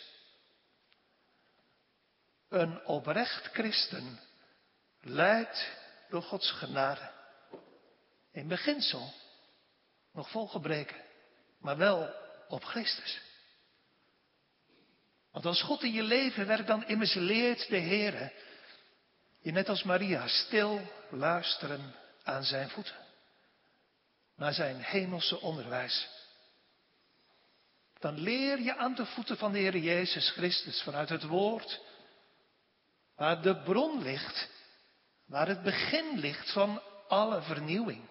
Een 2.48 2.85
oprecht 2.85 3.46
christen 3.52 4.20
leidt 5.00 5.68
door 6.09 6.22
Gods 6.22 6.50
genade. 6.50 7.18
In 8.32 8.48
beginsel 8.48 9.12
nog 10.12 10.30
vol 10.30 10.46
gebreken, 10.46 10.96
maar 11.58 11.76
wel 11.76 12.14
op 12.48 12.64
Christus. 12.64 13.20
Want 15.30 15.46
als 15.46 15.62
God 15.62 15.82
in 15.82 15.92
je 15.92 16.02
leven 16.02 16.46
werkt, 16.46 16.66
dan 16.66 16.86
immers 16.86 17.14
leert 17.14 17.68
de 17.68 17.76
Heer 17.76 18.32
je 19.40 19.52
net 19.52 19.68
als 19.68 19.82
Maria 19.82 20.28
stil 20.28 20.80
luisteren 21.10 21.94
aan 22.22 22.44
zijn 22.44 22.68
voeten. 22.68 22.96
Naar 24.36 24.52
zijn 24.52 24.80
hemelse 24.80 25.40
onderwijs 25.40 26.08
dan 28.00 28.18
leer 28.18 28.60
je 28.60 28.76
aan 28.76 28.94
de 28.94 29.06
voeten 29.06 29.36
van 29.36 29.52
de 29.52 29.58
Heer 29.58 29.76
Jezus 29.76 30.30
Christus 30.30 30.82
vanuit 30.82 31.08
het 31.08 31.22
woord, 31.22 31.80
waar 33.16 33.42
de 33.42 33.56
bron 33.56 34.02
ligt, 34.02 34.48
waar 35.26 35.48
het 35.48 35.62
begin 35.62 36.18
ligt 36.18 36.52
van 36.52 36.82
alle 37.08 37.42
vernieuwing. 37.42 38.08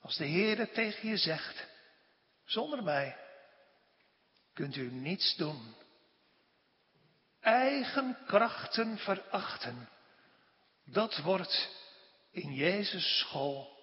Als 0.00 0.16
de 0.16 0.24
Heer 0.24 0.72
tegen 0.72 1.08
je 1.08 1.16
zegt, 1.16 1.66
zonder 2.44 2.82
mij 2.82 3.16
kunt 4.52 4.76
u 4.76 4.90
niets 4.90 5.36
doen. 5.36 5.74
Eigen 7.40 8.18
krachten 8.26 8.98
verachten, 8.98 9.88
dat 10.84 11.18
wordt 11.18 11.68
in 12.30 12.54
Jezus 12.54 13.18
school 13.18 13.78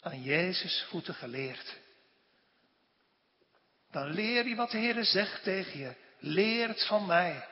aan 0.00 0.22
Jezus 0.22 0.86
voeten 0.88 1.14
geleerd. 1.14 1.76
Dan 3.90 4.10
leer 4.10 4.46
je 4.46 4.54
wat 4.54 4.70
de 4.70 4.78
Heer 4.78 5.04
zegt 5.04 5.42
tegen 5.42 5.78
je. 5.78 5.94
Leer 6.18 6.68
het 6.68 6.86
van 6.86 7.06
mij. 7.06 7.48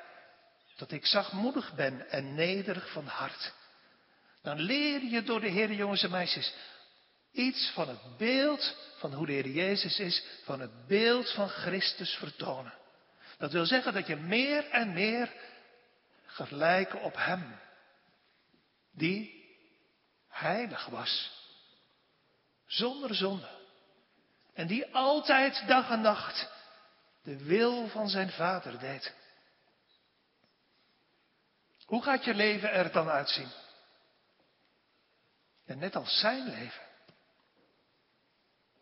Dat 0.77 0.91
ik 0.91 1.07
zachtmoedig 1.07 1.75
ben 1.75 2.11
en 2.11 2.35
nederig 2.35 2.93
van 2.93 3.07
hart. 3.07 3.53
Dan 4.43 4.61
leer 4.61 5.03
je 5.03 5.23
door 5.23 5.41
de 5.41 5.49
Heer, 5.49 5.73
jongens 5.73 6.03
en 6.03 6.11
meisjes, 6.11 6.55
iets 7.37 7.71
van 7.75 7.89
het 7.89 8.17
beeld 8.17 8.77
van 8.99 9.13
hoe 9.13 9.27
de 9.27 9.33
Heer 9.33 9.49
Jezus 9.49 9.99
is, 9.99 10.25
van 10.45 10.61
het 10.61 10.87
beeld 10.87 11.33
van 11.33 11.49
Christus 11.49 12.15
vertonen. 12.15 12.75
Dat 13.39 13.53
wil 13.53 13.67
zeggen 13.67 13.95
dat 13.95 14.07
je 14.07 14.17
meer 14.17 14.69
en 14.71 14.93
meer 14.93 15.33
gaat 16.27 16.95
op 16.95 17.17
Hem, 17.17 17.59
die 18.93 19.45
heilig 20.29 20.87
was, 20.87 21.31
zonder 22.67 23.15
zonde. 23.15 23.49
En 24.55 24.67
die 24.67 24.95
altijd 24.95 25.63
dag 25.67 25.91
en 25.91 26.01
nacht 26.01 26.49
de 27.23 27.45
wil 27.45 27.89
van 27.89 28.09
zijn 28.09 28.31
vader 28.31 28.79
deed. 28.79 29.15
Hoe 31.85 32.03
gaat 32.03 32.25
je 32.25 32.35
leven 32.35 32.71
er 32.71 32.93
dan 32.93 33.09
uitzien? 33.09 33.49
En 35.67 35.79
net 35.79 35.97
als 35.97 36.19
zijn 36.19 36.49
leven. 36.49 36.86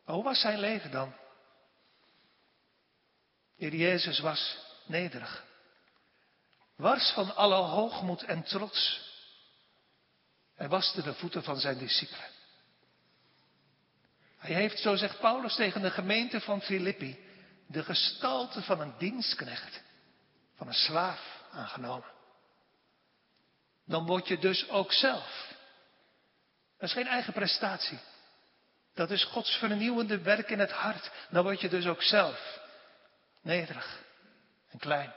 Hoe 0.04 0.22
was 0.22 0.40
zijn 0.40 0.58
leven 0.58 0.90
dan? 0.90 1.14
Heer 3.56 3.74
Jezus 3.74 4.18
was 4.18 4.58
nederig. 4.86 5.44
Wars 6.76 7.10
van 7.10 7.36
alle 7.36 7.54
hoogmoed 7.54 8.22
en 8.22 8.42
trots. 8.42 9.12
Hij 10.54 10.68
waste 10.68 11.02
de 11.02 11.14
voeten 11.14 11.42
van 11.42 11.60
zijn 11.60 11.78
discipelen. 11.78 12.32
Hij 14.38 14.54
heeft, 14.54 14.78
zo 14.78 14.96
zegt 14.96 15.20
Paulus 15.20 15.54
tegen 15.54 15.82
de 15.82 15.90
gemeente 15.90 16.40
van 16.40 16.60
Filippi, 16.60 17.18
de 17.66 17.84
gestalte 17.84 18.62
van 18.62 18.80
een 18.80 18.94
dienstknecht, 18.98 19.82
van 20.56 20.66
een 20.66 20.74
slaaf 20.74 21.42
aangenomen. 21.50 22.12
Dan 23.86 24.06
word 24.06 24.28
je 24.28 24.38
dus 24.38 24.68
ook 24.68 24.92
zelf. 24.92 25.52
Dat 26.78 26.88
is 26.88 26.94
geen 26.94 27.06
eigen 27.06 27.32
prestatie. 27.32 27.98
Dat 28.94 29.10
is 29.10 29.24
Gods 29.24 29.56
vernieuwende 29.56 30.18
werk 30.18 30.50
in 30.50 30.58
het 30.58 30.70
hart. 30.70 31.10
Dan 31.30 31.42
word 31.42 31.60
je 31.60 31.68
dus 31.68 31.86
ook 31.86 32.02
zelf 32.02 32.60
nederig 33.42 34.02
en 34.70 34.78
klein. 34.78 35.12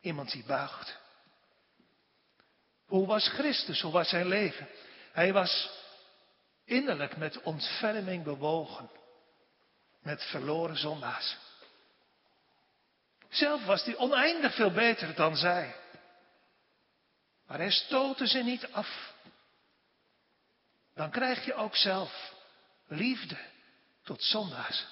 Iemand 0.00 0.30
die 0.30 0.44
buigt. 0.44 0.98
Hoe 2.86 3.06
was 3.06 3.28
Christus? 3.28 3.80
Hoe 3.80 3.92
was 3.92 4.08
zijn 4.08 4.28
leven? 4.28 4.68
Hij 5.12 5.32
was 5.32 5.70
innerlijk 6.64 7.16
met 7.16 7.42
ontferming 7.42 8.24
bewogen. 8.24 8.90
Met 10.02 10.22
verloren 10.24 10.76
zondaars. 10.76 11.36
Zelf 13.28 13.64
was 13.64 13.84
hij 13.84 13.96
oneindig 13.96 14.54
veel 14.54 14.70
beter 14.70 15.14
dan 15.14 15.36
zij. 15.36 15.76
Maar 17.46 17.58
hij 17.58 17.70
stootte 17.70 18.26
ze 18.26 18.38
niet 18.38 18.72
af. 18.72 19.14
Dan 20.98 21.10
krijg 21.10 21.44
je 21.44 21.54
ook 21.54 21.76
zelf 21.76 22.34
liefde 22.86 23.36
tot 24.02 24.22
zondaars. 24.22 24.86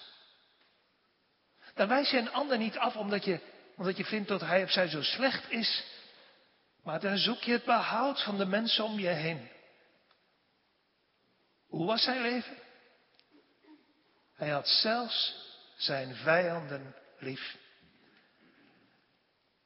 Dan 1.75 1.89
wijs 1.89 2.11
je 2.11 2.19
een 2.19 2.33
ander 2.33 2.59
niet 2.59 2.79
af 2.79 2.97
omdat 2.97 3.25
je, 3.25 3.41
omdat 3.77 3.97
je 3.97 4.05
vindt 4.05 4.29
dat 4.29 4.41
hij 4.41 4.63
of 4.63 4.71
zij 4.71 4.89
zo 4.89 5.03
slecht 5.03 5.51
is. 5.51 5.85
Maar 6.83 7.01
dan 7.01 7.19
zoek 7.19 7.43
je 7.43 7.53
het 7.53 7.65
behoud 7.65 8.23
van 8.23 8.39
de 8.39 8.47
mensen 8.47 8.85
om 8.85 8.99
je 8.99 9.09
heen. 9.09 9.49
Hoe 11.67 11.87
was 11.87 12.03
zijn 12.03 12.23
leven? 12.23 12.57
Hij 14.35 14.49
had 14.49 14.69
zelfs 14.69 15.35
zijn 15.77 16.15
vijanden 16.15 16.95
lief. 17.19 17.57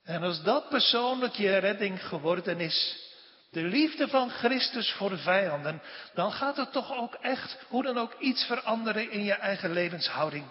En 0.02 0.22
als 0.22 0.42
dat 0.42 0.68
persoonlijk 0.68 1.34
je 1.34 1.56
redding 1.56 2.06
geworden 2.06 2.60
is, 2.60 3.09
de 3.50 3.62
liefde 3.62 4.08
van 4.08 4.30
Christus 4.30 4.92
voor 4.92 5.10
de 5.10 5.18
vijanden, 5.18 5.82
dan 6.14 6.32
gaat 6.32 6.56
het 6.56 6.72
toch 6.72 6.92
ook 6.92 7.14
echt, 7.14 7.56
hoe 7.68 7.82
dan 7.82 7.98
ook, 7.98 8.14
iets 8.18 8.44
veranderen 8.44 9.10
in 9.10 9.24
je 9.24 9.32
eigen 9.32 9.72
levenshouding. 9.72 10.50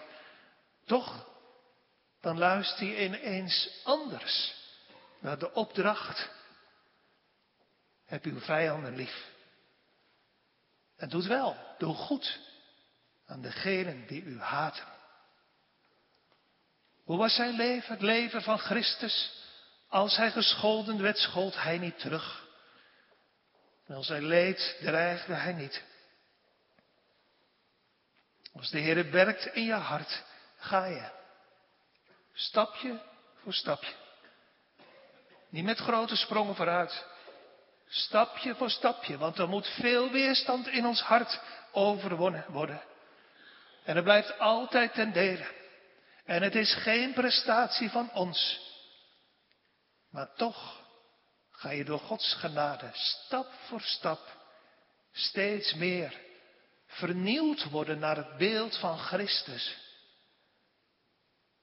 Toch? 0.85 1.27
Dan 2.21 2.37
luister 2.37 2.87
je 2.87 3.03
ineens 3.03 3.81
anders 3.83 4.55
naar 5.19 5.39
de 5.39 5.53
opdracht. 5.53 6.29
Heb 8.05 8.23
uw 8.23 8.39
vijanden 8.39 8.95
lief. 8.95 9.27
En 10.97 11.09
doet 11.09 11.25
wel, 11.25 11.55
doe 11.77 11.95
goed 11.95 12.39
aan 13.25 13.41
degenen 13.41 14.07
die 14.07 14.23
u 14.23 14.39
haten. 14.41 14.87
Hoe 17.03 17.17
was 17.17 17.35
zijn 17.35 17.55
leven, 17.55 17.93
het 17.93 18.01
leven 18.01 18.41
van 18.41 18.59
Christus? 18.59 19.31
Als 19.87 20.15
hij 20.15 20.31
gescholden 20.31 21.01
werd, 21.01 21.17
schold 21.17 21.61
hij 21.61 21.77
niet 21.77 21.99
terug. 21.99 22.48
Als 23.89 24.07
hij 24.07 24.21
leed, 24.21 24.77
dreigde 24.81 25.33
hij 25.33 25.53
niet. 25.53 25.83
Als 28.53 28.69
de 28.69 28.79
Heer 28.79 29.11
werkt 29.11 29.45
in 29.45 29.63
je 29.63 29.73
hart, 29.73 30.23
ga 30.57 30.85
je. 30.85 31.09
Stapje 32.33 33.01
voor 33.41 33.53
stapje. 33.53 33.93
Niet 35.49 35.63
met 35.63 35.77
grote 35.79 36.15
sprongen 36.15 36.55
vooruit. 36.55 37.05
Stapje 37.87 38.55
voor 38.55 38.69
stapje, 38.69 39.17
want 39.17 39.37
er 39.37 39.49
moet 39.49 39.67
veel 39.67 40.11
weerstand 40.11 40.67
in 40.67 40.85
ons 40.85 41.01
hart 41.01 41.41
overwonnen 41.71 42.45
worden. 42.47 42.81
En 43.83 43.95
het 43.95 44.03
blijft 44.03 44.39
altijd 44.39 44.93
ten 44.93 45.11
dele. 45.11 45.45
En 46.25 46.41
het 46.41 46.55
is 46.55 46.73
geen 46.73 47.13
prestatie 47.13 47.89
van 47.89 48.11
ons. 48.13 48.59
Maar 50.09 50.33
toch 50.33 50.78
ga 51.59 51.71
je 51.71 51.83
door 51.83 51.99
Gods 51.99 52.33
genade 52.33 52.89
stap 52.93 53.47
voor 53.67 53.81
stap 53.81 54.37
steeds 55.11 55.73
meer 55.73 56.19
vernieuwd 56.87 57.69
worden 57.69 57.99
naar 57.99 58.15
het 58.15 58.37
beeld 58.37 58.77
van 58.77 58.97
Christus. 58.97 59.77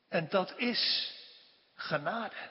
En 0.08 0.28
dat 0.28 0.54
is 0.56 1.12
genade. 1.74 2.50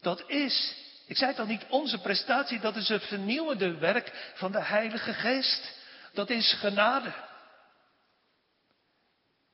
Dat 0.00 0.28
is, 0.28 0.74
ik 1.06 1.16
zei 1.16 1.30
het 1.30 1.40
al 1.40 1.46
niet 1.46 1.66
onze 1.68 1.98
prestatie, 1.98 2.60
dat 2.60 2.76
is 2.76 2.88
het 2.88 3.04
vernieuwende 3.04 3.78
werk 3.78 4.32
van 4.34 4.52
de 4.52 4.62
Heilige 4.62 5.14
Geest. 5.14 5.72
Dat 6.12 6.30
is 6.30 6.52
genade. 6.52 7.14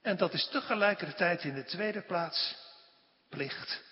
En 0.03 0.17
dat 0.17 0.33
is 0.33 0.49
tegelijkertijd 0.49 1.45
in 1.45 1.55
de 1.55 1.65
tweede 1.65 2.03
plaats 2.03 2.55
plicht. 3.29 3.89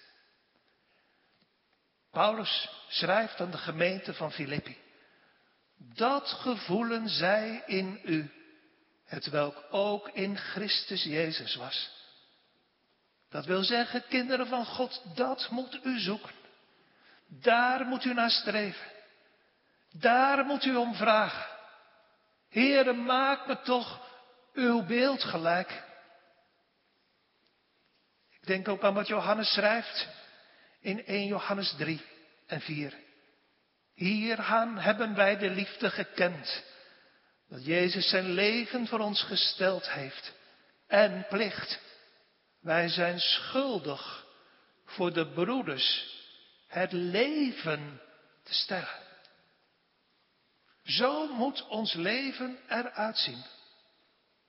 Paulus 2.18 2.68
schrijft 2.88 3.40
aan 3.40 3.50
de 3.50 3.59
gemeente 3.59 4.14
van 4.14 4.33
Filippi. 4.33 4.78
Dat 5.76 6.28
gevoelen 6.28 7.09
zij 7.09 7.62
in 7.66 8.00
u, 8.04 8.31
het 9.04 9.26
welk 9.26 9.64
ook 9.70 10.09
in 10.09 10.37
Christus 10.37 11.02
Jezus 11.02 11.54
was. 11.54 11.90
Dat 13.31 13.44
wil 13.44 13.62
zeggen, 13.62 14.04
kinderen 14.09 14.46
van 14.46 14.66
God, 14.66 15.02
dat 15.14 15.48
moet 15.50 15.81
u 15.85 15.98
zoeken. 15.98 16.33
Daar 17.26 17.85
moet 17.85 18.04
u 18.04 18.14
naar 18.14 18.31
streven. 18.31 18.90
Daar 19.90 20.44
moet 20.44 20.64
u 20.64 20.76
om 20.76 20.94
vragen. 20.94 21.46
Heere, 22.48 22.92
maak 22.92 23.46
me 23.46 23.61
toch 23.61 24.00
uw 24.52 24.83
beeld 24.83 25.24
gelijk. 25.24 25.83
Ik 28.40 28.46
denk 28.46 28.68
ook 28.68 28.85
aan 28.85 28.94
wat 28.94 29.07
Johannes 29.09 29.52
schrijft 29.52 30.09
in 30.81 31.05
1 31.05 31.27
Johannes 31.27 31.75
3 31.77 32.01
en 32.47 32.61
4. 32.61 32.95
Hieraan 33.95 34.79
hebben 34.79 35.14
wij 35.14 35.37
de 35.37 35.51
liefde 35.51 35.91
gekend. 35.91 36.64
Dat 37.49 37.64
Jezus 37.64 38.09
zijn 38.09 38.31
leven 38.33 38.87
voor 38.87 38.99
ons 38.99 39.23
gesteld 39.23 39.91
heeft. 39.91 40.33
En 40.87 41.27
plicht. 41.29 41.81
Wij 42.61 42.88
zijn 42.88 43.21
schuldig 43.21 44.27
voor 44.85 45.12
de 45.12 45.27
broeders 45.27 46.17
het 46.67 46.93
leven 46.93 48.01
te 48.43 48.55
stellen. 48.55 49.07
Zo 50.83 51.35
moet 51.35 51.67
ons 51.67 51.95
leven 51.95 52.59
eruit 52.69 53.19
zien. 53.19 53.45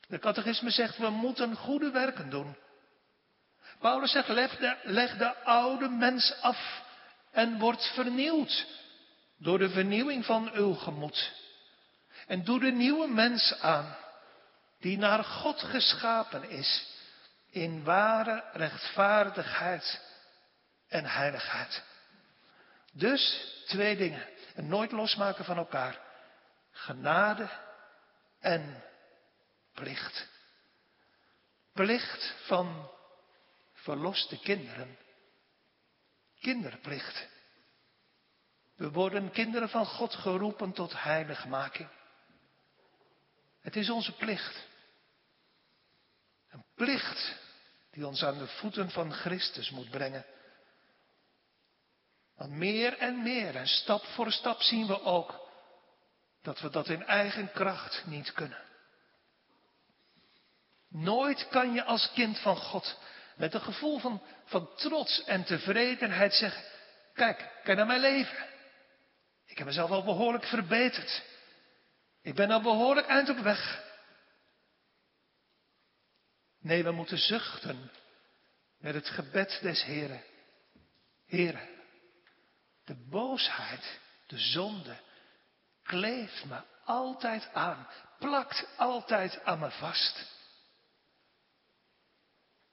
De 0.08 0.20
catechisme 0.20 0.70
zegt, 0.70 0.98
we 0.98 1.10
moeten 1.10 1.56
goede 1.56 1.92
werken 1.92 2.30
doen. 2.30 2.56
Paulus 3.80 4.12
zegt, 4.12 4.28
leg 4.84 5.18
de, 5.18 5.36
oude 5.44 5.90
mens 5.90 6.34
af 6.42 6.84
en 7.32 7.60
word 7.60 7.86
vernieuwd 7.94 8.68
door 9.38 9.58
de 9.58 9.70
vernieuwing 9.70 10.26
van 10.26 10.52
uw 10.54 10.74
gemoed. 10.74 11.34
En 12.28 12.44
doe 12.44 12.60
de 12.60 12.72
nieuwe 12.72 13.08
mens 13.08 13.60
aan, 13.62 13.96
die 14.80 14.98
naar 14.98 15.24
God 15.24 15.62
geschapen 15.62 16.50
is, 16.50 16.88
in 17.50 17.84
ware 17.84 18.44
rechtvaardigheid 18.54 20.02
en 20.88 21.06
heiligheid. 21.06 21.84
Dus 22.94 23.54
twee 23.66 23.98
dingen, 23.98 24.28
en 24.56 24.68
nooit 24.68 24.92
losmaken 24.92 25.46
van 25.46 25.58
elkaar. 25.58 26.00
Genade 26.72 27.50
en 28.40 28.84
plicht. 29.74 30.28
Plicht 31.74 32.34
van 32.46 32.90
verloste 33.82 34.40
kinderen. 34.40 34.98
Kinderplicht. 36.40 37.28
We 38.76 38.92
worden 38.92 39.32
kinderen 39.32 39.70
van 39.70 39.86
God 39.86 40.16
geroepen 40.16 40.72
tot 40.72 41.02
heiligmaking. 41.04 41.90
Het 43.62 43.76
is 43.76 43.90
onze 43.90 44.12
plicht. 44.16 44.68
Een 46.50 46.66
plicht 46.76 47.36
die 47.92 48.08
ons 48.08 48.24
aan 48.24 48.38
de 48.38 48.48
voeten 48.48 48.90
van 48.90 49.14
Christus 49.14 49.70
moet 49.70 49.90
brengen. 49.90 50.26
Want 52.36 52.52
meer 52.52 52.98
en 52.98 53.24
meer 53.24 53.56
en 53.56 53.68
stap 53.68 54.04
voor 54.04 54.32
stap 54.32 54.62
zien 54.62 54.88
we 54.88 55.02
ook 55.02 55.48
dat 56.42 56.60
we 56.60 56.70
dat 56.70 56.88
in 56.88 57.04
eigen 57.04 57.52
kracht 57.52 58.06
niet 58.06 58.32
kunnen. 58.32 58.64
Nooit 60.90 61.48
kan 61.48 61.74
je 61.74 61.84
als 61.84 62.12
kind 62.14 62.40
van 62.40 62.58
God 62.58 62.98
met 63.40 63.54
een 63.54 63.62
gevoel 63.62 64.00
van, 64.00 64.22
van 64.46 64.76
trots 64.76 65.24
en 65.24 65.44
tevredenheid 65.44 66.34
zeggen, 66.34 66.64
kijk, 67.14 67.38
kijk 67.64 67.78
naar 67.78 67.86
mijn 67.86 68.00
leven. 68.00 68.46
Ik 69.46 69.58
heb 69.58 69.68
mezelf 69.68 69.90
al 69.90 70.04
behoorlijk 70.04 70.46
verbeterd. 70.46 71.24
Ik 72.22 72.36
ben 72.36 72.52
al 72.52 72.62
behoorlijk 72.62 73.08
eind 73.08 73.30
op 73.30 73.38
weg. 73.38 73.84
Nee, 76.60 76.84
we 76.84 76.92
moeten 76.92 77.18
zuchten 77.18 77.92
met 78.78 78.94
het 78.94 79.10
gebed 79.10 79.60
des 79.62 79.84
Heren. 79.84 80.24
Heren, 81.26 81.70
de 82.86 82.96
boosheid, 83.10 84.00
de 84.28 84.38
zonde, 84.38 84.98
kleeft 85.84 86.46
me 86.46 86.62
altijd 86.86 87.50
aan, 87.54 87.88
plakt 88.20 88.68
altijd 88.78 89.44
aan 89.44 89.60
me 89.60 89.72
vast. 89.72 90.39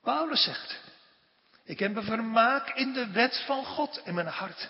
Paulus 0.07 0.43
zegt, 0.43 0.79
ik 1.63 1.79
heb 1.79 1.95
een 1.95 2.03
vermaak 2.03 2.69
in 2.69 2.93
de 2.93 3.11
wet 3.11 3.43
van 3.45 3.65
God 3.65 4.01
in 4.03 4.13
mijn 4.13 4.27
hart. 4.27 4.69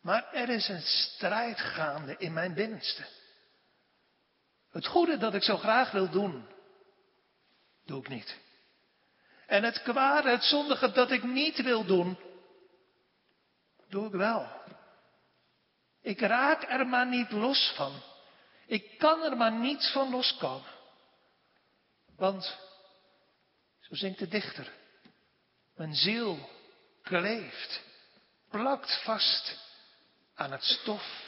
Maar 0.00 0.32
er 0.32 0.48
is 0.48 0.68
een 0.68 0.82
strijd 0.82 1.60
gaande 1.60 2.16
in 2.18 2.32
mijn 2.32 2.54
binnenste. 2.54 3.06
Het 4.70 4.86
goede 4.86 5.16
dat 5.16 5.34
ik 5.34 5.42
zo 5.42 5.56
graag 5.56 5.90
wil 5.90 6.10
doen, 6.10 6.48
doe 7.84 8.00
ik 8.00 8.08
niet. 8.08 8.38
En 9.46 9.64
het 9.64 9.82
kwade, 9.82 10.30
het 10.30 10.44
zondige 10.44 10.92
dat 10.92 11.10
ik 11.10 11.22
niet 11.22 11.62
wil 11.62 11.84
doen, 11.84 12.18
doe 13.88 14.06
ik 14.06 14.12
wel. 14.12 14.48
Ik 16.02 16.20
raak 16.20 16.62
er 16.62 16.86
maar 16.86 17.06
niet 17.06 17.30
los 17.30 17.72
van. 17.76 18.02
Ik 18.66 18.98
kan 18.98 19.22
er 19.22 19.36
maar 19.36 19.52
niet 19.52 19.90
van 19.92 20.10
loskomen. 20.10 20.70
Want 22.16 22.67
zo 23.88 23.94
zingt 23.94 24.18
de 24.18 24.28
dichter. 24.28 24.72
Mijn 25.76 25.94
ziel 25.94 26.48
kleeft, 27.02 27.82
plakt 28.50 29.02
vast 29.02 29.58
aan 30.34 30.52
het 30.52 30.62
stof. 30.62 31.26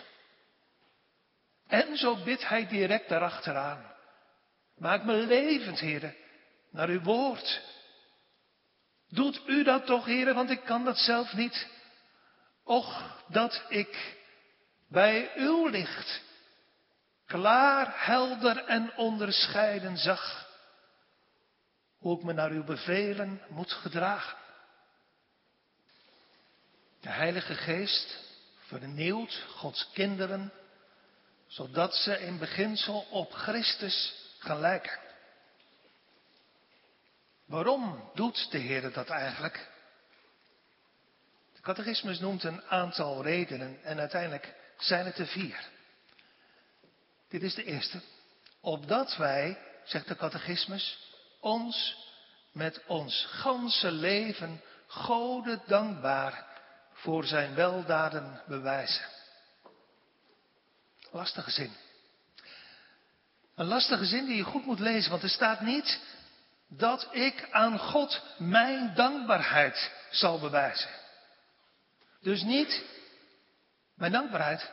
En 1.67 1.97
zo 1.97 2.23
bidt 2.23 2.49
hij 2.49 2.67
direct 2.67 3.09
daarachteraan. 3.09 3.95
Maak 4.77 5.05
me 5.05 5.13
levend, 5.13 5.79
heren, 5.79 6.17
naar 6.71 6.89
uw 6.89 7.03
woord. 7.03 7.61
Doet 9.09 9.41
u 9.47 9.63
dat 9.63 9.87
toch, 9.87 10.05
heren, 10.05 10.35
want 10.35 10.51
ik 10.51 10.65
kan 10.65 10.85
dat 10.85 10.99
zelf 10.99 11.33
niet. 11.33 11.67
Och, 12.65 13.19
dat 13.29 13.65
ik 13.69 14.17
bij 14.89 15.31
uw 15.37 15.67
licht 15.67 16.23
klaar, 17.27 17.93
helder 18.07 18.65
en 18.65 18.97
onderscheiden 18.97 19.97
zag 19.97 20.50
hoe 22.01 22.19
ik 22.19 22.25
me 22.25 22.33
naar 22.33 22.51
uw 22.51 22.65
bevelen 22.65 23.41
moet 23.49 23.73
gedragen. 23.73 24.39
De 27.01 27.09
Heilige 27.09 27.55
Geest 27.55 28.19
vernieuwt 28.59 29.45
Gods 29.49 29.91
kinderen, 29.93 30.53
zodat 31.47 31.95
ze 31.95 32.21
in 32.21 32.39
beginsel 32.39 33.07
op 33.11 33.33
Christus 33.33 34.15
gaan 34.39 34.61
lijken. 34.61 34.99
Waarom 37.45 38.11
doet 38.15 38.51
de 38.51 38.59
Heer 38.59 38.93
dat 38.93 39.09
eigenlijk? 39.09 39.69
De 41.53 41.61
catechismus 41.61 42.19
noemt 42.19 42.45
een 42.45 42.63
aantal 42.63 43.23
redenen 43.23 43.83
en 43.83 43.99
uiteindelijk 43.99 44.55
zijn 44.79 45.05
het 45.05 45.19
er 45.19 45.27
vier. 45.27 45.69
Dit 47.29 47.43
is 47.43 47.55
de 47.55 47.65
eerste. 47.65 48.01
Opdat 48.61 49.17
wij, 49.17 49.59
zegt 49.85 50.09
de 50.09 50.17
catechismus, 50.17 51.10
ons 51.41 51.97
met 52.53 52.83
ons 52.87 53.27
ganse 53.31 53.91
leven 53.91 54.61
Gode 54.87 55.61
dankbaar 55.67 56.47
voor 56.93 57.25
zijn 57.25 57.55
weldaden 57.55 58.43
bewijzen. 58.47 59.05
Lastige 61.11 61.51
zin. 61.51 61.73
Een 63.55 63.67
lastige 63.67 64.05
zin 64.05 64.25
die 64.25 64.37
je 64.37 64.43
goed 64.43 64.67
moet 64.67 64.79
lezen, 64.79 65.11
want 65.11 65.23
er 65.23 65.29
staat 65.29 65.61
niet 65.61 66.01
dat 66.69 67.09
ik 67.13 67.49
aan 67.51 67.79
God 67.79 68.23
mijn 68.39 68.95
dankbaarheid 68.95 69.93
zal 70.11 70.39
bewijzen. 70.39 70.91
Dus 72.21 72.43
niet 72.43 72.85
mijn 73.95 74.13
dankbaarheid. 74.13 74.71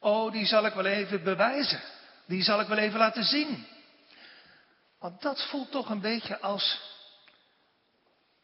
Oh, 0.00 0.32
die 0.32 0.46
zal 0.46 0.66
ik 0.66 0.74
wel 0.74 0.86
even 0.86 1.22
bewijzen. 1.22 1.80
Die 2.26 2.42
zal 2.42 2.60
ik 2.60 2.66
wel 2.66 2.78
even 2.78 2.98
laten 2.98 3.24
zien. 3.24 3.66
Want 4.98 5.22
dat 5.22 5.48
voelt 5.48 5.70
toch 5.70 5.90
een 5.90 6.00
beetje 6.00 6.40
als 6.40 6.80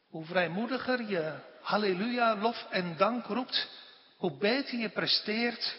hoe 0.09 0.25
vrijmoediger 0.25 1.03
je 1.03 1.39
halleluja, 1.61 2.37
lof 2.37 2.67
en 2.71 2.97
dank 2.97 3.27
roept, 3.27 3.69
hoe 4.17 4.37
beter 4.37 4.79
je 4.79 4.89
presteert, 4.89 5.77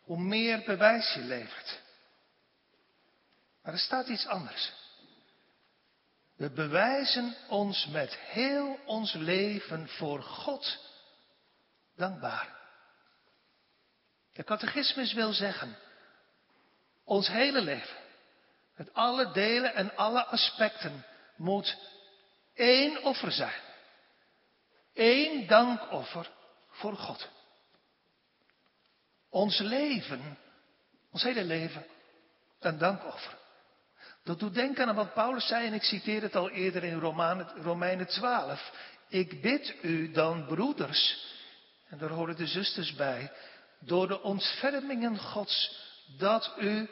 hoe 0.00 0.18
meer 0.20 0.62
bewijs 0.64 1.14
je 1.14 1.20
levert. 1.20 1.80
Maar 3.62 3.72
er 3.72 3.78
staat 3.78 4.08
iets 4.08 4.26
anders. 4.26 4.72
We 6.36 6.50
bewijzen 6.50 7.36
ons 7.48 7.86
met 7.86 8.16
heel 8.16 8.78
ons 8.84 9.12
leven 9.12 9.88
voor 9.88 10.22
God 10.22 10.78
dankbaar. 11.96 12.56
De 14.32 14.44
catechismus 14.44 15.12
wil 15.12 15.32
zeggen, 15.32 15.76
ons 17.04 17.28
hele 17.28 17.60
leven, 17.60 17.96
met 18.78 18.94
alle 18.94 19.32
delen 19.32 19.74
en 19.74 19.96
alle 19.96 20.24
aspecten, 20.24 21.04
moet 21.36 21.76
één 22.54 23.02
offer 23.02 23.32
zijn. 23.32 23.60
Eén 24.94 25.46
dankoffer 25.46 26.30
voor 26.70 26.96
God. 26.96 27.28
Ons 29.30 29.58
leven, 29.58 30.38
ons 31.10 31.22
hele 31.22 31.44
leven, 31.44 31.86
een 32.60 32.78
dankoffer. 32.78 33.36
Dat 34.24 34.38
doet 34.38 34.54
denken 34.54 34.88
aan 34.88 34.94
wat 34.94 35.14
Paulus 35.14 35.46
zei, 35.46 35.66
en 35.66 35.74
ik 35.74 35.82
citeer 35.82 36.22
het 36.22 36.36
al 36.36 36.50
eerder 36.50 36.84
in 36.84 36.98
Romeinen 37.62 38.06
12. 38.06 38.72
Ik 39.08 39.42
bid 39.42 39.74
u 39.82 40.10
dan, 40.10 40.46
broeders, 40.46 41.26
en 41.88 41.98
daar 41.98 42.10
horen 42.10 42.36
de 42.36 42.46
zusters 42.46 42.94
bij, 42.94 43.32
door 43.80 44.08
de 44.08 44.22
ontfermingen 44.22 45.18
Gods, 45.18 45.86
dat 46.18 46.54
u 46.58 46.88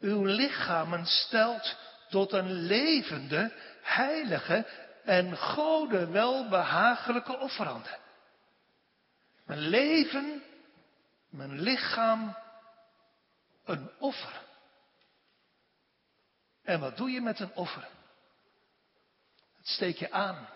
uw 0.00 0.24
lichamen 0.24 1.06
stelt 1.06 1.76
tot 2.08 2.32
een 2.32 2.52
levende, 2.52 3.52
heilige 3.82 4.66
en 5.04 5.36
Gode 5.36 6.06
welbehagelijke 6.10 7.38
offeranden. 7.38 7.98
Mijn 9.46 9.60
leven, 9.60 10.42
mijn 11.28 11.60
lichaam, 11.60 12.36
een 13.64 13.90
offer. 13.98 14.42
En 16.62 16.80
wat 16.80 16.96
doe 16.96 17.10
je 17.10 17.20
met 17.20 17.40
een 17.40 17.54
offer? 17.54 17.88
Dat 19.56 19.66
steek 19.66 19.96
je 19.96 20.10
aan. 20.10 20.48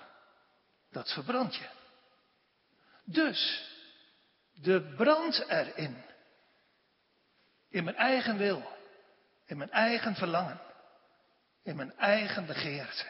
Dat 0.91 1.13
verbrand 1.13 1.55
je. 1.55 1.69
Dus, 3.05 3.71
de 4.53 4.95
brand 4.97 5.45
erin. 5.49 6.05
In 7.69 7.85
mijn 7.85 7.97
eigen 7.97 8.37
wil. 8.37 8.72
In 9.53 9.59
mijn 9.59 9.71
eigen 9.71 10.15
verlangen. 10.15 10.61
In 11.63 11.77
mijn 11.77 11.97
eigen 11.97 12.47
begeerte. 12.47 13.05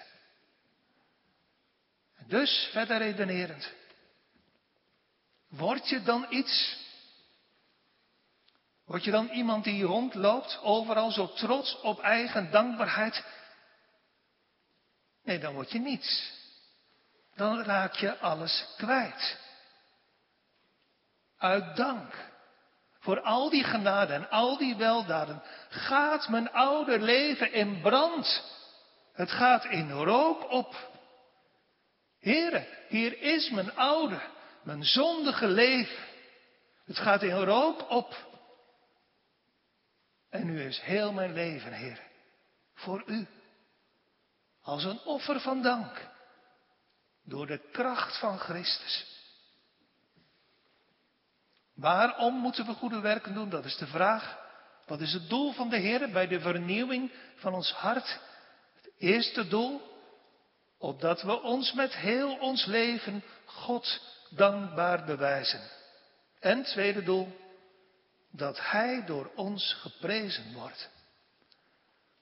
En 2.16 2.28
dus, 2.28 2.68
verder 2.72 2.98
redenerend. 2.98 3.72
Word 5.48 5.88
je 5.88 6.02
dan 6.02 6.26
iets 6.30 6.76
Word 8.84 9.04
je 9.04 9.10
dan 9.10 9.28
iemand 9.28 9.64
die 9.64 9.84
rondloopt, 9.84 10.58
overal 10.62 11.10
zo 11.10 11.32
trots 11.32 11.80
op 11.80 12.00
eigen 12.00 12.50
dankbaarheid? 12.50 13.24
Nee, 15.22 15.38
dan 15.38 15.54
word 15.54 15.70
je 15.70 15.78
niets. 15.78 16.32
Dan 17.34 17.62
raak 17.62 17.94
je 17.94 18.18
alles 18.18 18.66
kwijt. 18.76 19.38
Uit 21.36 21.76
dank 21.76 22.31
voor 23.02 23.20
al 23.20 23.50
die 23.50 23.64
genade 23.64 24.12
en 24.12 24.30
al 24.30 24.56
die 24.56 24.76
weldaden 24.76 25.42
gaat 25.68 26.28
mijn 26.28 26.50
oude 26.52 26.98
leven 26.98 27.52
in 27.52 27.80
brand. 27.80 28.44
Het 29.12 29.30
gaat 29.30 29.64
in 29.64 29.90
rook 29.90 30.50
op. 30.50 30.90
Heren, 32.18 32.66
hier 32.88 33.20
is 33.20 33.50
mijn 33.50 33.76
oude, 33.76 34.20
mijn 34.62 34.84
zondige 34.84 35.46
leven. 35.46 36.04
Het 36.84 36.98
gaat 36.98 37.22
in 37.22 37.44
rook 37.44 37.90
op. 37.90 38.30
En 40.30 40.46
nu 40.46 40.62
is 40.62 40.80
heel 40.80 41.12
mijn 41.12 41.32
leven, 41.32 41.72
Heer, 41.72 42.00
voor 42.74 43.02
U. 43.06 43.26
Als 44.62 44.84
een 44.84 45.00
offer 45.00 45.40
van 45.40 45.62
dank. 45.62 46.10
Door 47.24 47.46
de 47.46 47.68
kracht 47.72 48.18
van 48.18 48.38
Christus. 48.38 49.11
Waarom 51.82 52.34
moeten 52.34 52.66
we 52.66 52.72
goede 52.72 53.00
werken 53.00 53.34
doen? 53.34 53.48
Dat 53.48 53.64
is 53.64 53.76
de 53.76 53.86
vraag. 53.86 54.38
Wat 54.86 55.00
is 55.00 55.12
het 55.12 55.28
doel 55.28 55.52
van 55.52 55.68
de 55.68 55.76
Heer 55.76 56.10
bij 56.10 56.26
de 56.26 56.40
vernieuwing 56.40 57.12
van 57.36 57.54
ons 57.54 57.72
hart? 57.72 58.20
Het 58.74 58.90
eerste 58.98 59.48
doel, 59.48 59.80
opdat 60.78 61.22
we 61.22 61.40
ons 61.42 61.72
met 61.72 61.96
heel 61.96 62.36
ons 62.38 62.64
leven 62.64 63.24
God 63.44 64.00
dankbaar 64.30 65.04
bewijzen. 65.04 65.60
En 66.40 66.62
tweede 66.62 67.02
doel, 67.02 67.28
dat 68.30 68.58
Hij 68.60 69.04
door 69.06 69.30
ons 69.34 69.72
geprezen 69.72 70.52
wordt. 70.52 70.90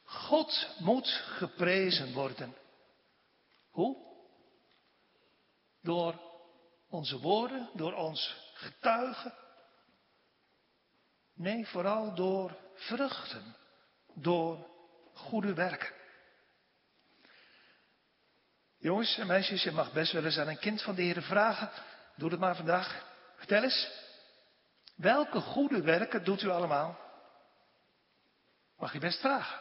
God 0.04 0.68
moet 0.78 1.08
geprezen 1.26 2.12
worden. 2.12 2.56
Hoe? 3.70 3.96
Door 5.82 6.20
onze 6.88 7.18
woorden, 7.18 7.70
door 7.74 7.92
ons 7.92 8.34
getuigen. 8.54 9.48
Nee, 11.40 11.66
vooral 11.66 12.14
door 12.14 12.56
vruchten, 12.74 13.56
door 14.14 14.66
goede 15.14 15.54
werken. 15.54 15.92
Jongens 18.78 19.18
en 19.18 19.26
meisjes, 19.26 19.62
je 19.62 19.70
mag 19.70 19.92
best 19.92 20.12
wel 20.12 20.24
eens 20.24 20.38
aan 20.38 20.48
een 20.48 20.58
kind 20.58 20.82
van 20.82 20.94
de 20.94 21.02
Heer 21.02 21.22
vragen. 21.22 21.70
Doe 22.16 22.30
het 22.30 22.40
maar 22.40 22.56
vandaag. 22.56 23.06
Vertel 23.36 23.62
eens, 23.62 23.90
Welke 24.96 25.40
goede 25.40 25.82
werken 25.82 26.24
doet 26.24 26.42
u 26.42 26.48
allemaal? 26.48 26.98
Mag 28.78 28.92
je 28.92 28.98
best 28.98 29.20
vragen. 29.20 29.60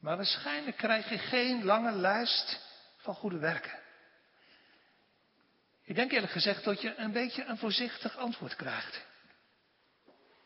Maar 0.00 0.16
waarschijnlijk 0.16 0.76
krijg 0.76 1.08
je 1.08 1.18
geen 1.18 1.64
lange 1.64 1.92
lijst 1.92 2.60
van 2.96 3.14
goede 3.14 3.38
werken. 3.38 3.78
Ik 5.82 5.94
denk 5.94 6.12
eerlijk 6.12 6.32
gezegd 6.32 6.64
dat 6.64 6.80
je 6.80 6.94
een 6.96 7.12
beetje 7.12 7.44
een 7.44 7.58
voorzichtig 7.58 8.16
antwoord 8.16 8.56
krijgt. 8.56 9.12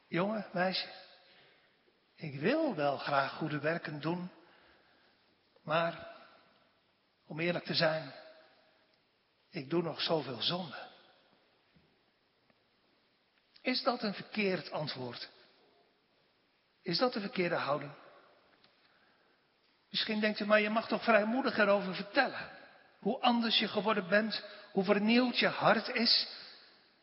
Jongen, 0.08 0.46
meisje, 0.52 0.88
ik 2.14 2.40
wil 2.40 2.74
wel 2.74 2.96
graag 2.96 3.32
goede 3.32 3.58
werken 3.58 4.00
doen, 4.00 4.30
maar 5.62 6.16
om 7.26 7.40
eerlijk 7.40 7.64
te 7.64 7.74
zijn, 7.74 8.12
ik 9.50 9.70
doe 9.70 9.82
nog 9.82 10.00
zoveel 10.00 10.42
zonde. 10.42 10.86
Is 13.62 13.82
dat 13.82 14.02
een 14.02 14.14
verkeerd 14.14 14.70
antwoord? 14.70 15.30
Is 16.82 16.98
dat 16.98 17.12
de 17.12 17.20
verkeerde 17.20 17.54
houding? 17.54 17.92
Misschien 19.90 20.20
denkt 20.20 20.40
u, 20.40 20.46
maar 20.46 20.60
je 20.60 20.70
mag 20.70 20.88
toch 20.88 21.04
vrijmoedig 21.04 21.58
erover 21.58 21.94
vertellen. 21.94 22.50
hoe 22.98 23.20
anders 23.20 23.58
je 23.58 23.68
geworden 23.68 24.08
bent, 24.08 24.44
hoe 24.72 24.84
vernieuwd 24.84 25.38
je 25.38 25.48
hart 25.48 25.88
is 25.88 26.28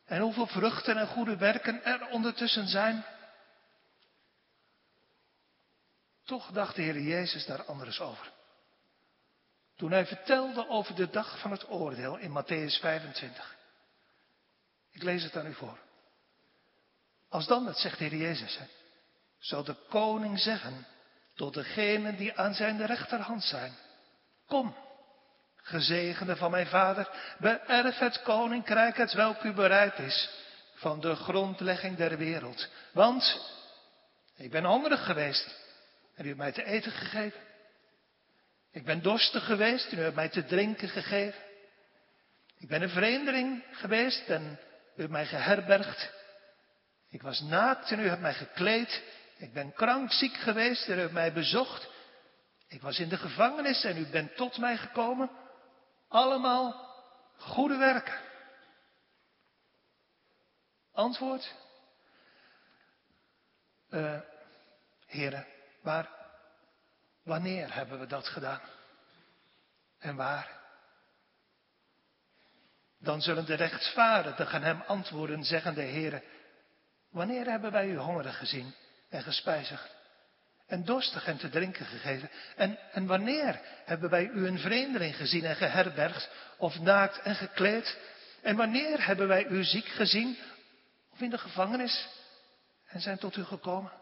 en 0.06 0.20
hoeveel 0.20 0.46
vruchten 0.46 0.96
en 0.96 1.06
goede 1.06 1.36
werken 1.36 1.84
er 1.84 2.08
ondertussen 2.08 2.68
zijn. 2.68 3.04
Toch 6.24 6.50
dacht 6.50 6.74
de 6.74 6.82
Heer 6.82 7.00
Jezus 7.00 7.46
daar 7.46 7.64
anders 7.64 8.00
over. 8.00 8.32
Toen 9.76 9.90
hij 9.90 10.06
vertelde 10.06 10.68
over 10.68 10.94
de 10.94 11.10
dag 11.10 11.38
van 11.40 11.50
het 11.50 11.68
oordeel 11.68 12.16
in 12.16 12.30
Matthäus 12.30 12.80
25. 12.80 13.56
Ik 14.90 15.02
lees 15.02 15.22
het 15.22 15.36
aan 15.36 15.46
u 15.46 15.54
voor. 15.54 15.78
Als 17.28 17.46
dan, 17.46 17.64
dat 17.64 17.78
zegt 17.78 17.98
de 17.98 18.04
Heer 18.04 18.18
Jezus, 18.18 18.58
hè, 18.58 19.62
de 19.62 19.76
koning 19.88 20.40
zeggen 20.40 20.86
tot 21.34 21.54
degenen 21.54 22.16
die 22.16 22.38
aan 22.38 22.54
zijn 22.54 22.86
rechterhand 22.86 23.42
zijn. 23.42 23.74
Kom, 24.46 24.74
gezegende 25.66 26.36
van 26.36 26.50
mijn 26.50 26.66
vader, 26.66 27.08
beërf 27.38 27.98
het 27.98 28.22
koninkrijk 28.22 28.96
het 28.96 29.12
welk 29.12 29.42
u 29.42 29.52
bereid 29.52 29.98
is 29.98 30.30
van 30.74 31.00
de 31.00 31.14
grondlegging 31.14 31.96
der 31.96 32.18
wereld. 32.18 32.68
Want 32.92 33.40
ik 34.36 34.50
ben 34.50 34.64
hongerig 34.64 35.04
geweest 35.04 35.54
en 36.14 36.24
u 36.24 36.26
hebt 36.26 36.38
mij 36.38 36.52
te 36.52 36.64
eten 36.64 36.92
gegeven. 36.92 37.40
Ik 38.72 38.84
ben 38.84 39.02
dorstig 39.02 39.44
geweest 39.44 39.92
en 39.92 39.98
u 39.98 40.02
hebt 40.02 40.14
mij 40.14 40.28
te 40.28 40.44
drinken 40.44 40.88
gegeven. 40.88 41.40
Ik 42.58 42.68
ben 42.68 42.82
een 42.82 42.88
vreemdeling 42.88 43.64
geweest 43.72 44.28
en 44.28 44.58
u 44.96 45.00
hebt 45.00 45.12
mij 45.12 45.26
geherbergd. 45.26 46.12
Ik 47.10 47.22
was 47.22 47.40
naakt 47.40 47.90
en 47.90 48.00
u 48.00 48.08
hebt 48.08 48.20
mij 48.20 48.34
gekleed. 48.34 49.02
Ik 49.36 49.52
ben 49.52 49.72
krankziek 49.72 50.36
geweest 50.36 50.88
en 50.88 50.96
u 50.96 51.00
hebt 51.00 51.12
mij 51.12 51.32
bezocht. 51.32 51.88
Ik 52.68 52.82
was 52.82 52.98
in 52.98 53.08
de 53.08 53.16
gevangenis 53.16 53.84
en 53.84 53.96
u 53.96 54.06
bent 54.06 54.36
tot 54.36 54.58
mij 54.58 54.76
gekomen. 54.76 55.30
Allemaal 56.16 56.94
goede 57.36 57.76
werken. 57.76 58.18
Antwoord. 60.92 61.54
Uh, 63.90 64.20
heren, 65.06 65.46
waar, 65.82 66.08
wanneer 67.22 67.74
hebben 67.74 67.98
we 67.98 68.06
dat 68.06 68.28
gedaan? 68.28 68.60
En 69.98 70.16
waar? 70.16 70.60
Dan 72.98 73.20
zullen 73.20 73.46
de 73.46 73.54
rechtvaardigen 73.54 74.62
hem 74.62 74.80
antwoorden, 74.80 75.44
zeggende 75.44 75.82
Heren, 75.82 76.22
wanneer 77.10 77.46
hebben 77.46 77.72
wij 77.72 77.88
u 77.88 77.96
hongerig 77.96 78.38
gezien 78.38 78.74
en 79.08 79.22
gespijzigd? 79.22 79.96
En 80.66 80.84
dorstig 80.84 81.26
en 81.26 81.36
te 81.38 81.48
drinken 81.48 81.86
gegeven? 81.86 82.30
En, 82.56 82.78
en 82.92 83.06
wanneer 83.06 83.60
hebben 83.84 84.10
wij 84.10 84.28
u 84.28 84.46
een 84.46 84.58
vreemdeling 84.58 85.16
gezien 85.16 85.44
en 85.44 85.56
geherbergd, 85.56 86.30
of 86.56 86.78
naakt 86.80 87.20
en 87.20 87.34
gekleed? 87.34 87.98
En 88.42 88.56
wanneer 88.56 89.06
hebben 89.06 89.28
wij 89.28 89.46
u 89.46 89.64
ziek 89.64 89.86
gezien, 89.86 90.38
of 91.12 91.20
in 91.20 91.30
de 91.30 91.38
gevangenis, 91.38 92.08
en 92.86 93.00
zijn 93.00 93.18
tot 93.18 93.36
u 93.36 93.44
gekomen? 93.44 93.92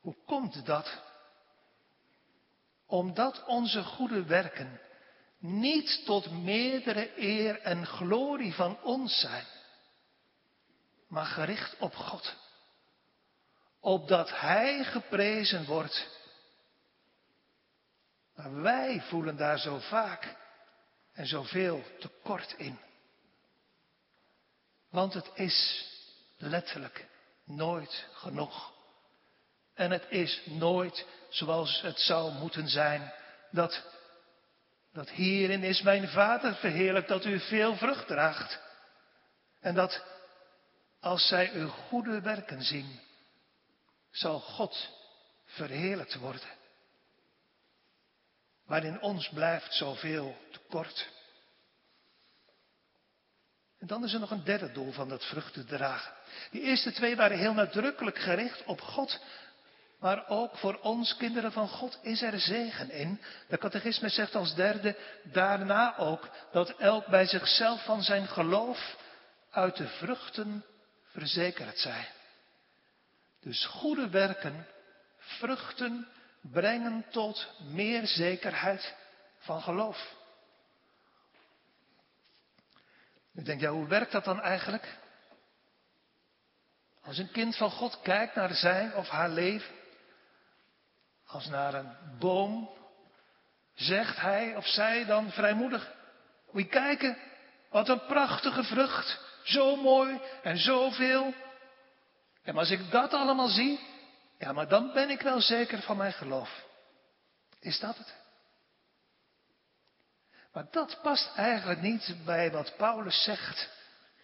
Hoe 0.00 0.16
komt 0.26 0.66
dat? 0.66 1.02
Omdat 2.86 3.44
onze 3.44 3.82
goede 3.82 4.24
werken 4.24 4.80
niet 5.38 6.04
tot 6.04 6.30
meerdere 6.30 7.20
eer 7.20 7.60
en 7.60 7.86
glorie 7.86 8.54
van 8.54 8.82
ons 8.82 9.20
zijn, 9.20 9.44
maar 11.08 11.26
gericht 11.26 11.76
op 11.78 11.94
God. 11.94 12.36
Opdat 13.80 14.40
Hij 14.40 14.84
geprezen 14.84 15.64
wordt. 15.64 16.08
Maar 18.34 18.62
wij 18.62 19.00
voelen 19.00 19.36
daar 19.36 19.58
zo 19.58 19.78
vaak 19.78 20.36
en 21.12 21.26
zoveel 21.26 21.82
tekort 21.98 22.54
in. 22.56 22.78
Want 24.90 25.14
het 25.14 25.30
is 25.34 25.86
letterlijk 26.36 27.06
nooit 27.44 28.06
genoeg. 28.12 28.72
En 29.74 29.90
het 29.90 30.06
is 30.08 30.42
nooit 30.44 31.06
zoals 31.28 31.80
het 31.80 32.00
zou 32.00 32.32
moeten 32.32 32.68
zijn 32.68 33.12
dat 33.50 33.82
dat 34.92 35.10
hierin 35.10 35.62
is 35.62 35.82
mijn 35.82 36.08
Vader 36.08 36.54
verheerlijk 36.54 37.08
dat 37.08 37.24
u 37.24 37.40
veel 37.40 37.76
vrucht 37.76 38.06
draagt. 38.06 38.60
En 39.60 39.74
dat 39.74 40.04
als 41.00 41.28
zij 41.28 41.52
uw 41.52 41.68
goede 41.68 42.20
werken 42.20 42.62
zien, 42.62 43.00
zal 44.10 44.40
God 44.40 44.88
verheerlijkt 45.44 46.14
worden. 46.14 46.58
Maar 48.66 48.84
in 48.84 49.00
ons 49.00 49.28
blijft 49.28 49.74
zoveel 49.74 50.36
tekort. 50.50 51.08
En 53.78 53.86
dan 53.86 54.04
is 54.04 54.12
er 54.12 54.20
nog 54.20 54.30
een 54.30 54.44
derde 54.44 54.72
doel 54.72 54.92
van 54.92 55.08
dat 55.08 55.24
vruchten 55.24 55.66
dragen. 55.66 56.12
Die 56.50 56.60
eerste 56.62 56.92
twee 56.92 57.16
waren 57.16 57.38
heel 57.38 57.54
nadrukkelijk 57.54 58.18
gericht 58.18 58.64
op 58.64 58.80
God, 58.80 59.20
maar 59.98 60.28
ook 60.28 60.56
voor 60.56 60.78
ons 60.80 61.16
kinderen 61.16 61.52
van 61.52 61.68
God 61.68 61.98
is 62.02 62.22
er 62.22 62.40
zegen 62.40 62.90
in. 62.90 63.20
De 63.48 63.58
catechisme 63.58 64.08
zegt 64.08 64.34
als 64.34 64.54
derde 64.54 64.96
daarna 65.22 65.96
ook 65.96 66.30
dat 66.52 66.70
elk 66.70 67.06
bij 67.06 67.26
zichzelf 67.26 67.84
van 67.84 68.02
zijn 68.02 68.26
geloof 68.26 68.96
uit 69.50 69.76
de 69.76 69.88
vruchten 69.88 70.64
verzekerd 71.04 71.78
zij. 71.78 72.08
Dus 73.40 73.66
goede 73.66 74.08
werken, 74.08 74.66
vruchten 75.18 76.08
brengen 76.40 77.04
tot 77.10 77.52
meer 77.58 78.06
zekerheid 78.06 78.94
van 79.38 79.62
geloof. 79.62 80.14
U 83.34 83.42
denkt, 83.42 83.62
ja, 83.62 83.70
hoe 83.70 83.86
werkt 83.86 84.12
dat 84.12 84.24
dan 84.24 84.40
eigenlijk? 84.40 84.98
Als 87.02 87.18
een 87.18 87.30
kind 87.30 87.56
van 87.56 87.70
God 87.70 88.00
kijkt 88.02 88.34
naar 88.34 88.54
zijn 88.54 88.94
of 88.94 89.08
haar 89.08 89.28
leven, 89.28 89.74
als 91.26 91.46
naar 91.46 91.74
een 91.74 91.96
boom, 92.18 92.70
zegt 93.74 94.16
hij 94.16 94.56
of 94.56 94.66
zij 94.66 95.04
dan 95.04 95.30
vrijmoedig, 95.30 95.92
moet 96.50 96.62
je 96.62 96.68
kijken, 96.68 97.18
wat 97.70 97.88
een 97.88 98.06
prachtige 98.06 98.64
vrucht, 98.64 99.20
zo 99.44 99.76
mooi 99.76 100.20
en 100.42 100.58
zoveel. 100.58 101.34
En 102.42 102.56
als 102.56 102.70
ik 102.70 102.90
dat 102.90 103.12
allemaal 103.12 103.48
zie, 103.48 103.80
ja, 104.38 104.52
maar 104.52 104.68
dan 104.68 104.92
ben 104.92 105.10
ik 105.10 105.20
wel 105.20 105.40
zeker 105.40 105.82
van 105.82 105.96
mijn 105.96 106.12
geloof. 106.12 106.64
Is 107.60 107.80
dat 107.80 107.96
het? 107.96 108.14
Maar 110.52 110.66
dat 110.70 110.98
past 111.02 111.34
eigenlijk 111.36 111.80
niet 111.80 112.16
bij 112.24 112.50
wat 112.50 112.76
Paulus 112.76 113.22
zegt 113.22 113.68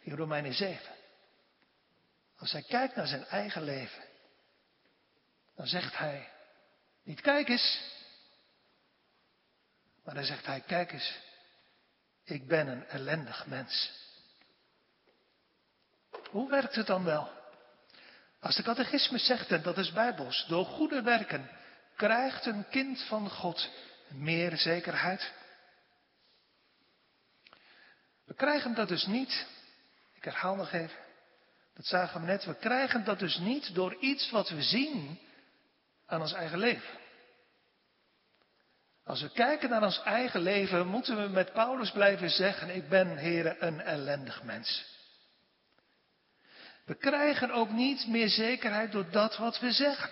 in 0.00 0.16
Romeinen 0.16 0.54
7. 0.54 0.94
Als 2.38 2.52
hij 2.52 2.62
kijkt 2.62 2.96
naar 2.96 3.06
zijn 3.06 3.26
eigen 3.26 3.62
leven, 3.62 4.02
dan 5.56 5.66
zegt 5.66 5.98
hij, 5.98 6.28
niet 7.02 7.20
kijk 7.20 7.48
eens. 7.48 7.80
Maar 10.04 10.14
dan 10.14 10.24
zegt 10.24 10.46
hij, 10.46 10.60
kijk 10.60 10.92
eens, 10.92 11.18
ik 12.24 12.48
ben 12.48 12.66
een 12.66 12.86
ellendig 12.86 13.46
mens. 13.46 13.92
Hoe 16.30 16.50
werkt 16.50 16.74
het 16.74 16.86
dan 16.86 17.04
wel? 17.04 17.35
Als 18.40 18.56
de 18.56 18.62
catechisme 18.62 19.18
zegt, 19.18 19.50
en 19.50 19.62
dat 19.62 19.78
is 19.78 19.92
bijbels, 19.92 20.44
door 20.48 20.64
goede 20.64 21.02
werken 21.02 21.50
krijgt 21.96 22.46
een 22.46 22.68
kind 22.70 23.02
van 23.02 23.30
God 23.30 23.70
meer 24.08 24.56
zekerheid. 24.56 25.32
We 28.24 28.34
krijgen 28.34 28.74
dat 28.74 28.88
dus 28.88 29.06
niet, 29.06 29.46
ik 30.14 30.24
herhaal 30.24 30.56
nog 30.56 30.72
even, 30.72 30.98
dat 31.74 31.86
zagen 31.86 32.20
we 32.20 32.26
net, 32.26 32.44
we 32.44 32.54
krijgen 32.54 33.04
dat 33.04 33.18
dus 33.18 33.38
niet 33.38 33.74
door 33.74 33.96
iets 34.00 34.30
wat 34.30 34.48
we 34.48 34.62
zien 34.62 35.18
aan 36.06 36.20
ons 36.20 36.32
eigen 36.32 36.58
leven. 36.58 36.98
Als 39.04 39.22
we 39.22 39.30
kijken 39.30 39.70
naar 39.70 39.82
ons 39.82 40.02
eigen 40.02 40.40
leven, 40.40 40.86
moeten 40.86 41.22
we 41.22 41.28
met 41.28 41.52
Paulus 41.52 41.90
blijven 41.90 42.30
zeggen, 42.30 42.70
ik 42.70 42.88
ben, 42.88 43.16
heren, 43.16 43.66
een 43.66 43.80
ellendig 43.80 44.42
mens. 44.42 44.95
We 46.86 46.94
krijgen 46.94 47.50
ook 47.50 47.70
niet 47.70 48.06
meer 48.06 48.28
zekerheid 48.28 48.92
door 48.92 49.10
dat 49.10 49.36
wat 49.36 49.58
we 49.58 49.72
zeggen. 49.72 50.10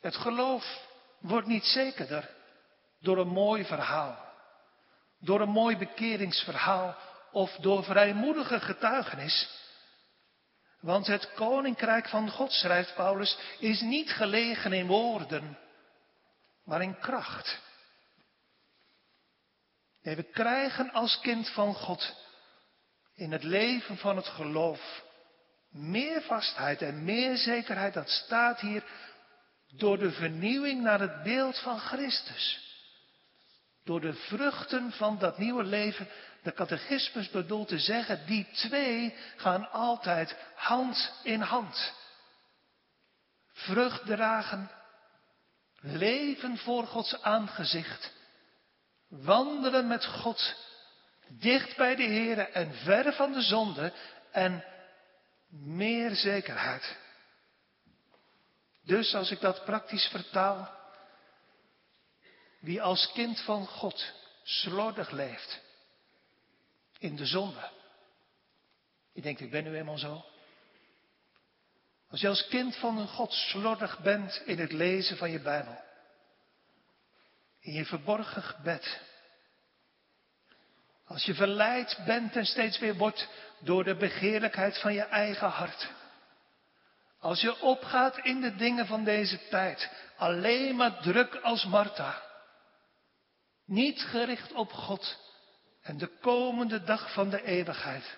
Het 0.00 0.16
geloof 0.16 0.88
wordt 1.18 1.46
niet 1.46 1.64
zekerder 1.64 2.30
door 3.00 3.18
een 3.18 3.28
mooi 3.28 3.64
verhaal, 3.64 4.18
door 5.18 5.40
een 5.40 5.50
mooi 5.50 5.76
bekeringsverhaal 5.76 6.96
of 7.32 7.56
door 7.56 7.84
vrijmoedige 7.84 8.60
getuigenis. 8.60 9.58
Want 10.80 11.06
het 11.06 11.32
koninkrijk 11.32 12.08
van 12.08 12.30
God, 12.30 12.52
schrijft 12.52 12.94
Paulus, 12.94 13.38
is 13.58 13.80
niet 13.80 14.10
gelegen 14.10 14.72
in 14.72 14.86
woorden, 14.86 15.58
maar 16.64 16.82
in 16.82 16.98
kracht. 16.98 17.60
Nee, 20.02 20.16
we 20.16 20.22
krijgen 20.22 20.92
als 20.92 21.20
kind 21.20 21.48
van 21.48 21.74
God 21.74 22.14
in 23.20 23.32
het 23.32 23.42
leven 23.42 23.96
van 23.96 24.16
het 24.16 24.26
geloof 24.26 25.02
meer 25.70 26.22
vastheid 26.22 26.82
en 26.82 27.04
meer 27.04 27.36
zekerheid. 27.36 27.94
Dat 27.94 28.08
staat 28.08 28.60
hier 28.60 28.84
door 29.72 29.98
de 29.98 30.10
vernieuwing 30.10 30.82
naar 30.82 31.00
het 31.00 31.22
beeld 31.22 31.58
van 31.58 31.78
Christus. 31.78 32.68
door 33.84 34.00
de 34.00 34.14
vruchten 34.14 34.92
van 34.92 35.18
dat 35.18 35.38
nieuwe 35.38 35.64
leven, 35.64 36.08
de 36.42 36.52
catechismus 36.52 37.30
bedoelt 37.30 37.68
te 37.68 37.78
zeggen, 37.78 38.26
die 38.26 38.46
twee 38.52 39.14
gaan 39.36 39.70
altijd 39.70 40.36
hand 40.54 41.12
in 41.22 41.40
hand. 41.40 41.92
Vrucht 43.52 44.06
dragen, 44.06 44.70
leven 45.80 46.58
voor 46.58 46.86
Gods 46.86 47.22
aangezicht, 47.22 48.12
wandelen 49.08 49.86
met 49.86 50.06
God, 50.06 50.54
dicht 51.38 51.76
bij 51.76 51.94
de 51.94 52.02
Heer 52.02 52.38
en 52.38 52.74
ver 52.74 53.12
van 53.12 53.32
de 53.32 53.42
zonde 53.42 53.92
en 54.30 54.64
meer 55.48 56.14
zekerheid. 56.14 56.96
Dus 58.84 59.14
als 59.14 59.30
ik 59.30 59.40
dat 59.40 59.64
praktisch 59.64 60.06
vertaal, 60.06 60.78
wie 62.60 62.82
als 62.82 63.12
kind 63.12 63.40
van 63.40 63.66
God 63.66 64.12
slordig 64.42 65.10
leeft 65.10 65.60
in 66.98 67.16
de 67.16 67.26
zonde. 67.26 67.70
Je 69.12 69.20
denkt, 69.20 69.40
ik 69.40 69.50
ben 69.50 69.64
nu 69.64 69.76
eenmaal 69.76 69.98
zo. 69.98 70.24
Als 72.10 72.20
je 72.20 72.28
als 72.28 72.48
kind 72.48 72.76
van 72.76 72.98
een 72.98 73.08
God 73.08 73.32
slordig 73.32 73.98
bent 73.98 74.42
in 74.44 74.58
het 74.58 74.72
lezen 74.72 75.16
van 75.16 75.30
je 75.30 75.40
Bijbel. 75.40 75.82
In 77.60 77.72
je 77.72 77.84
verborgen 77.84 78.42
gebed. 78.42 79.00
Als 81.10 81.24
je 81.24 81.34
verleid 81.34 81.98
bent 82.06 82.36
en 82.36 82.46
steeds 82.46 82.78
weer 82.78 82.96
wordt 82.96 83.28
door 83.60 83.84
de 83.84 83.96
begeerlijkheid 83.96 84.78
van 84.78 84.92
je 84.92 85.02
eigen 85.02 85.48
hart. 85.48 85.88
Als 87.20 87.40
je 87.40 87.60
opgaat 87.60 88.18
in 88.18 88.40
de 88.40 88.54
dingen 88.54 88.86
van 88.86 89.04
deze 89.04 89.48
tijd, 89.48 89.90
alleen 90.16 90.76
maar 90.76 91.00
druk 91.00 91.34
als 91.34 91.64
Martha. 91.64 92.22
Niet 93.66 94.00
gericht 94.02 94.52
op 94.52 94.72
God 94.72 95.18
en 95.82 95.98
de 95.98 96.18
komende 96.20 96.84
dag 96.84 97.12
van 97.12 97.30
de 97.30 97.44
eeuwigheid. 97.44 98.16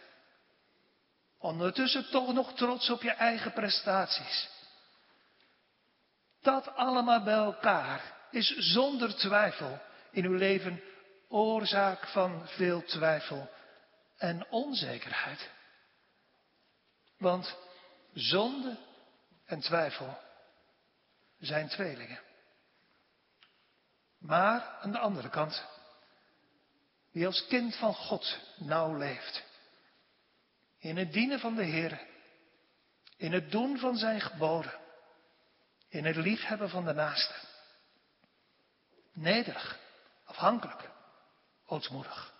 Ondertussen 1.38 2.10
toch 2.10 2.32
nog 2.32 2.54
trots 2.54 2.90
op 2.90 3.02
je 3.02 3.12
eigen 3.12 3.52
prestaties. 3.52 4.48
Dat 6.42 6.74
allemaal 6.74 7.22
bij 7.22 7.34
elkaar 7.34 8.02
is 8.30 8.56
zonder 8.56 9.14
twijfel 9.16 9.80
in 10.10 10.24
uw 10.24 10.36
leven 10.36 10.82
oorzaak 11.32 12.06
van 12.06 12.48
veel 12.48 12.84
twijfel 12.84 13.50
en 14.16 14.46
onzekerheid. 14.50 15.50
Want 17.18 17.56
zonde 18.12 18.78
en 19.44 19.60
twijfel 19.60 20.18
zijn 21.38 21.68
tweelingen. 21.68 22.20
Maar 24.18 24.78
aan 24.80 24.92
de 24.92 24.98
andere 24.98 25.28
kant, 25.28 25.64
wie 27.10 27.26
als 27.26 27.46
kind 27.46 27.76
van 27.76 27.94
God 27.94 28.38
nauw 28.56 28.96
leeft, 28.96 29.44
in 30.78 30.96
het 30.96 31.12
dienen 31.12 31.40
van 31.40 31.54
de 31.54 31.64
Heer, 31.64 32.06
in 33.16 33.32
het 33.32 33.50
doen 33.50 33.78
van 33.78 33.96
zijn 33.96 34.20
geboden, 34.20 34.80
in 35.88 36.04
het 36.04 36.16
liefhebben 36.16 36.70
van 36.70 36.84
de 36.84 36.92
naaste, 36.92 37.34
nederig, 39.12 39.78
afhankelijk, 40.24 40.91
ootmoedig, 41.72 42.32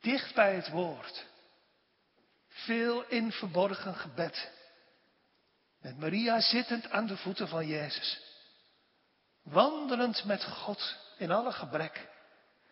dicht 0.00 0.34
bij 0.34 0.54
het 0.54 0.68
woord, 0.68 1.26
veel 2.48 3.04
in 3.04 3.32
verborgen 3.32 3.94
gebed, 3.94 4.50
met 5.80 5.98
Maria 5.98 6.40
zittend 6.40 6.90
aan 6.90 7.06
de 7.06 7.16
voeten 7.16 7.48
van 7.48 7.66
Jezus. 7.66 8.20
Wandelend 9.42 10.24
met 10.24 10.44
God 10.44 10.96
in 11.18 11.30
alle 11.30 11.52
gebrek. 11.52 12.08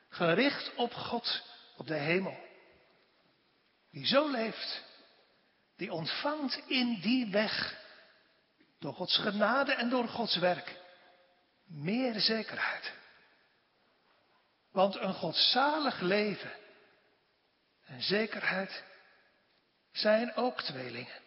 Gericht 0.08 0.74
op 0.74 0.92
God, 0.92 1.42
op 1.76 1.86
de 1.86 1.94
hemel. 1.94 2.36
Wie 3.90 4.06
zo 4.06 4.30
leeft, 4.30 4.82
die 5.76 5.92
ontvangt 5.92 6.62
in 6.66 7.00
die 7.00 7.30
weg, 7.30 7.80
door 8.78 8.94
Gods 8.94 9.16
genade 9.16 9.72
en 9.72 9.88
door 9.88 10.08
Gods 10.08 10.36
werk, 10.36 10.76
meer 11.66 12.20
zekerheid. 12.20 13.00
Want 14.72 14.96
een 14.96 15.14
godzalig 15.14 16.00
leven 16.00 16.52
en 17.84 18.02
zekerheid 18.02 18.84
zijn 19.92 20.34
ook 20.34 20.62
tweelingen. 20.62 21.20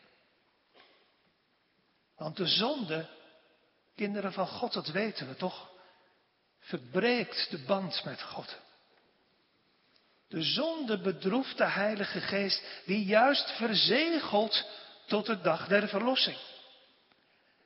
Want 2.16 2.38
de 2.38 2.48
zonde, 2.48 3.10
kinderen 3.96 4.34
van 4.34 4.48
God, 4.48 4.74
dat 4.74 4.88
weten 4.88 5.28
we 5.28 5.36
toch, 5.36 5.70
verbreekt 6.60 7.50
de 7.50 7.64
band 7.64 8.04
met 8.04 8.22
God. 8.22 8.58
De 10.28 10.42
zonde 10.42 11.02
bedroeft 11.02 11.58
de 11.58 11.66
Heilige 11.66 12.22
Geest, 12.22 12.64
die 12.86 13.06
juist 13.06 13.52
verzegelt 13.52 14.66
tot 15.06 15.26
de 15.26 15.42
dag 15.42 15.68
der 15.68 15.88
verlossing. 15.88 16.38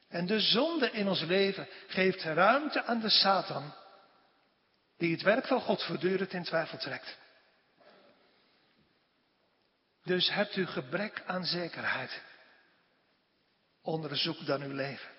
En 0.07 0.25
de 0.25 0.39
zonde 0.39 0.91
in 0.91 1.07
ons 1.07 1.21
leven 1.21 1.67
geeft 1.87 2.23
ruimte 2.23 2.83
aan 2.83 2.99
de 2.99 3.09
Satan, 3.09 3.73
die 4.99 5.11
het 5.11 5.21
werk 5.21 5.47
van 5.47 5.61
God 5.61 5.83
voortdurend 5.83 6.33
in 6.33 6.43
twijfel 6.43 6.77
trekt. 6.77 7.17
Dus 10.03 10.29
hebt 10.29 10.55
u 10.55 10.65
gebrek 10.65 11.23
aan 11.25 11.43
zekerheid 11.43 12.21
onderzoek 13.81 14.45
dan 14.45 14.61
uw 14.61 14.73
leven. 14.73 15.09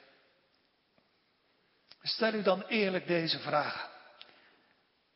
Stel 2.03 2.35
u 2.35 2.43
dan 2.43 2.63
eerlijk 2.63 3.07
deze 3.07 3.39
vragen. 3.39 3.91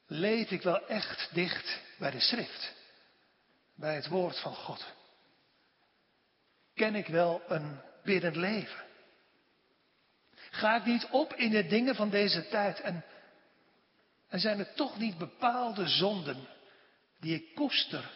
Leef 0.07 0.51
ik 0.51 0.62
wel 0.62 0.87
echt 0.87 1.35
dicht 1.35 1.81
bij 1.99 2.11
de 2.11 2.21
schrift? 2.21 2.73
Bij 3.75 3.95
het 3.95 4.09
woord 4.09 4.41
van 4.41 4.55
God? 4.55 4.85
Ken 6.75 6.95
ik 6.95 7.07
wel 7.07 7.43
een 7.49 7.81
biddend 8.03 8.37
leven? 8.37 8.85
Ga 10.51 10.77
ik 10.77 10.85
niet 10.85 11.07
op 11.11 11.35
in 11.35 11.51
de 11.51 11.67
dingen 11.67 11.95
van 11.95 12.11
deze 12.11 12.49
tijd 12.49 12.81
en, 12.81 13.05
en 14.29 14.41
zijn 14.41 14.59
er 14.59 14.75
toch 14.75 14.99
niet 14.99 15.18
bepaalde 15.18 15.89
zonden 15.89 16.49
die 17.20 17.35
ik 17.35 17.55
koester 17.55 18.11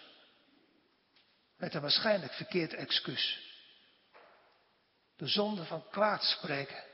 met 1.56 1.74
een 1.74 1.80
waarschijnlijk 1.80 2.32
verkeerd 2.32 2.74
excuus? 2.74 3.46
De 5.16 5.26
zonde 5.26 5.64
van 5.64 5.88
kwaadspreken. 5.90 6.84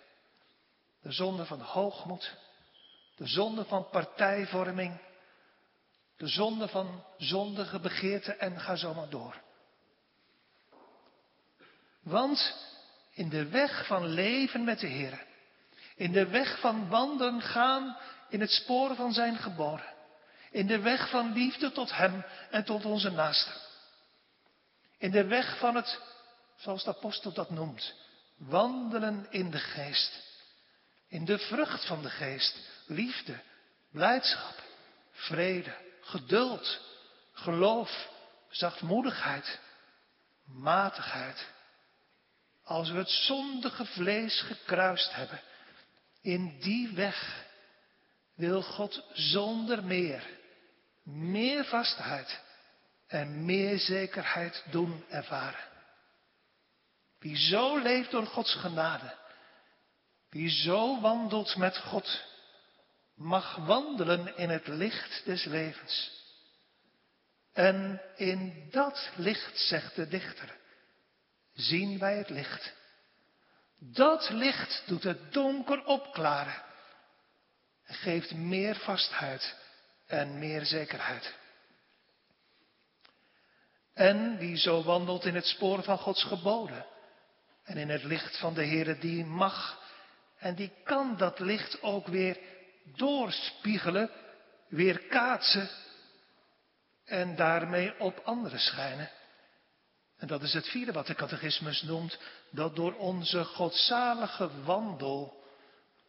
De 1.02 1.12
zonde 1.12 1.46
van 1.46 1.60
hoogmoed. 1.60 2.34
De 3.16 3.26
zonde 3.26 3.64
van 3.64 3.88
partijvorming. 3.88 5.00
De 6.16 6.28
zonde 6.28 6.68
van 6.68 7.04
zondige 7.18 7.80
begeerte 7.80 8.32
en 8.32 8.60
ga 8.60 8.76
zo 8.76 8.94
maar 8.94 9.08
door. 9.08 9.42
Want 12.02 12.56
in 13.10 13.28
de 13.28 13.48
weg 13.48 13.86
van 13.86 14.06
leven 14.06 14.64
met 14.64 14.80
de 14.80 14.86
Heer, 14.86 15.26
in 15.96 16.12
de 16.12 16.26
weg 16.26 16.60
van 16.60 16.88
wandelen 16.88 17.40
gaan 17.40 17.96
in 18.34 18.40
het 18.40 18.50
spoor 18.50 18.94
van 18.94 19.12
zijn 19.12 19.36
geboren, 19.36 19.94
in 20.50 20.66
de 20.66 20.78
weg 20.78 21.10
van 21.10 21.32
liefde 21.32 21.72
tot 21.72 21.96
Hem 21.96 22.24
en 22.50 22.64
tot 22.64 22.84
onze 22.84 23.10
naasten, 23.10 23.54
in 24.98 25.10
de 25.10 25.24
weg 25.24 25.58
van 25.58 25.74
het, 25.74 26.00
zoals 26.56 26.84
de 26.84 26.90
apostel 26.90 27.32
dat 27.32 27.50
noemt, 27.50 27.94
Wandelen 28.36 29.26
in 29.30 29.50
de 29.50 29.58
geest. 29.58 30.22
In 31.08 31.24
de 31.24 31.38
vrucht 31.38 31.86
van 31.86 32.02
de 32.02 32.10
geest. 32.10 32.58
Liefde, 32.86 33.40
blijdschap, 33.92 34.62
vrede, 35.12 35.76
geduld, 36.00 36.80
geloof, 37.32 38.08
zachtmoedigheid, 38.48 39.60
matigheid. 40.44 41.46
Als 42.64 42.90
we 42.90 42.98
het 42.98 43.10
zondige 43.10 43.84
vlees 43.84 44.40
gekruist 44.40 45.14
hebben, 45.14 45.40
in 46.22 46.58
die 46.60 46.94
weg 46.94 47.44
wil 48.34 48.62
God 48.62 49.04
zonder 49.12 49.84
meer, 49.84 50.30
meer 51.02 51.64
vastheid 51.64 52.40
en 53.06 53.44
meer 53.44 53.78
zekerheid 53.78 54.64
doen 54.70 55.04
ervaren. 55.08 55.72
Wie 57.18 57.36
zo 57.36 57.78
leeft 57.78 58.10
door 58.10 58.26
Gods 58.26 58.54
genade. 58.54 59.14
Wie 60.30 60.50
zo 60.50 61.00
wandelt 61.00 61.56
met 61.56 61.78
God. 61.78 62.24
Mag 63.14 63.56
wandelen 63.56 64.36
in 64.36 64.48
het 64.48 64.66
licht 64.66 65.24
des 65.24 65.44
levens. 65.44 66.22
En 67.52 68.02
in 68.16 68.68
dat 68.70 69.10
licht, 69.16 69.58
zegt 69.58 69.94
de 69.94 70.08
dichter, 70.08 70.56
zien 71.52 71.98
wij 71.98 72.16
het 72.16 72.28
licht. 72.28 72.72
Dat 73.78 74.30
licht 74.30 74.82
doet 74.86 75.02
het 75.02 75.32
donker 75.32 75.84
opklaren. 75.84 76.62
Geeft 77.84 78.34
meer 78.34 78.74
vastheid 78.76 79.56
en 80.06 80.38
meer 80.38 80.64
zekerheid. 80.64 81.34
En 83.94 84.38
wie 84.38 84.56
zo 84.56 84.82
wandelt 84.82 85.24
in 85.24 85.34
het 85.34 85.46
spoor 85.46 85.82
van 85.82 85.98
Gods 85.98 86.24
geboden, 86.24 86.86
en 87.64 87.76
in 87.76 87.88
het 87.88 88.04
licht 88.04 88.38
van 88.38 88.54
de 88.54 88.64
Heere 88.64 88.98
die 88.98 89.24
mag 89.24 89.82
en 90.38 90.54
die 90.54 90.72
kan 90.84 91.16
dat 91.16 91.38
licht 91.38 91.82
ook 91.82 92.06
weer 92.06 92.38
doorspiegelen 92.84 94.10
weerkaatsen 94.68 95.68
en 97.04 97.36
daarmee 97.36 98.00
op 98.00 98.20
anderen 98.24 98.58
schijnen. 98.58 99.10
En 100.16 100.26
dat 100.26 100.42
is 100.42 100.52
het 100.52 100.68
vierde 100.68 100.92
wat 100.92 101.06
de 101.06 101.14
catechismus 101.14 101.82
noemt, 101.82 102.18
dat 102.50 102.76
door 102.76 102.94
onze 102.94 103.44
godzalige 103.44 104.62
wandel 104.62 105.43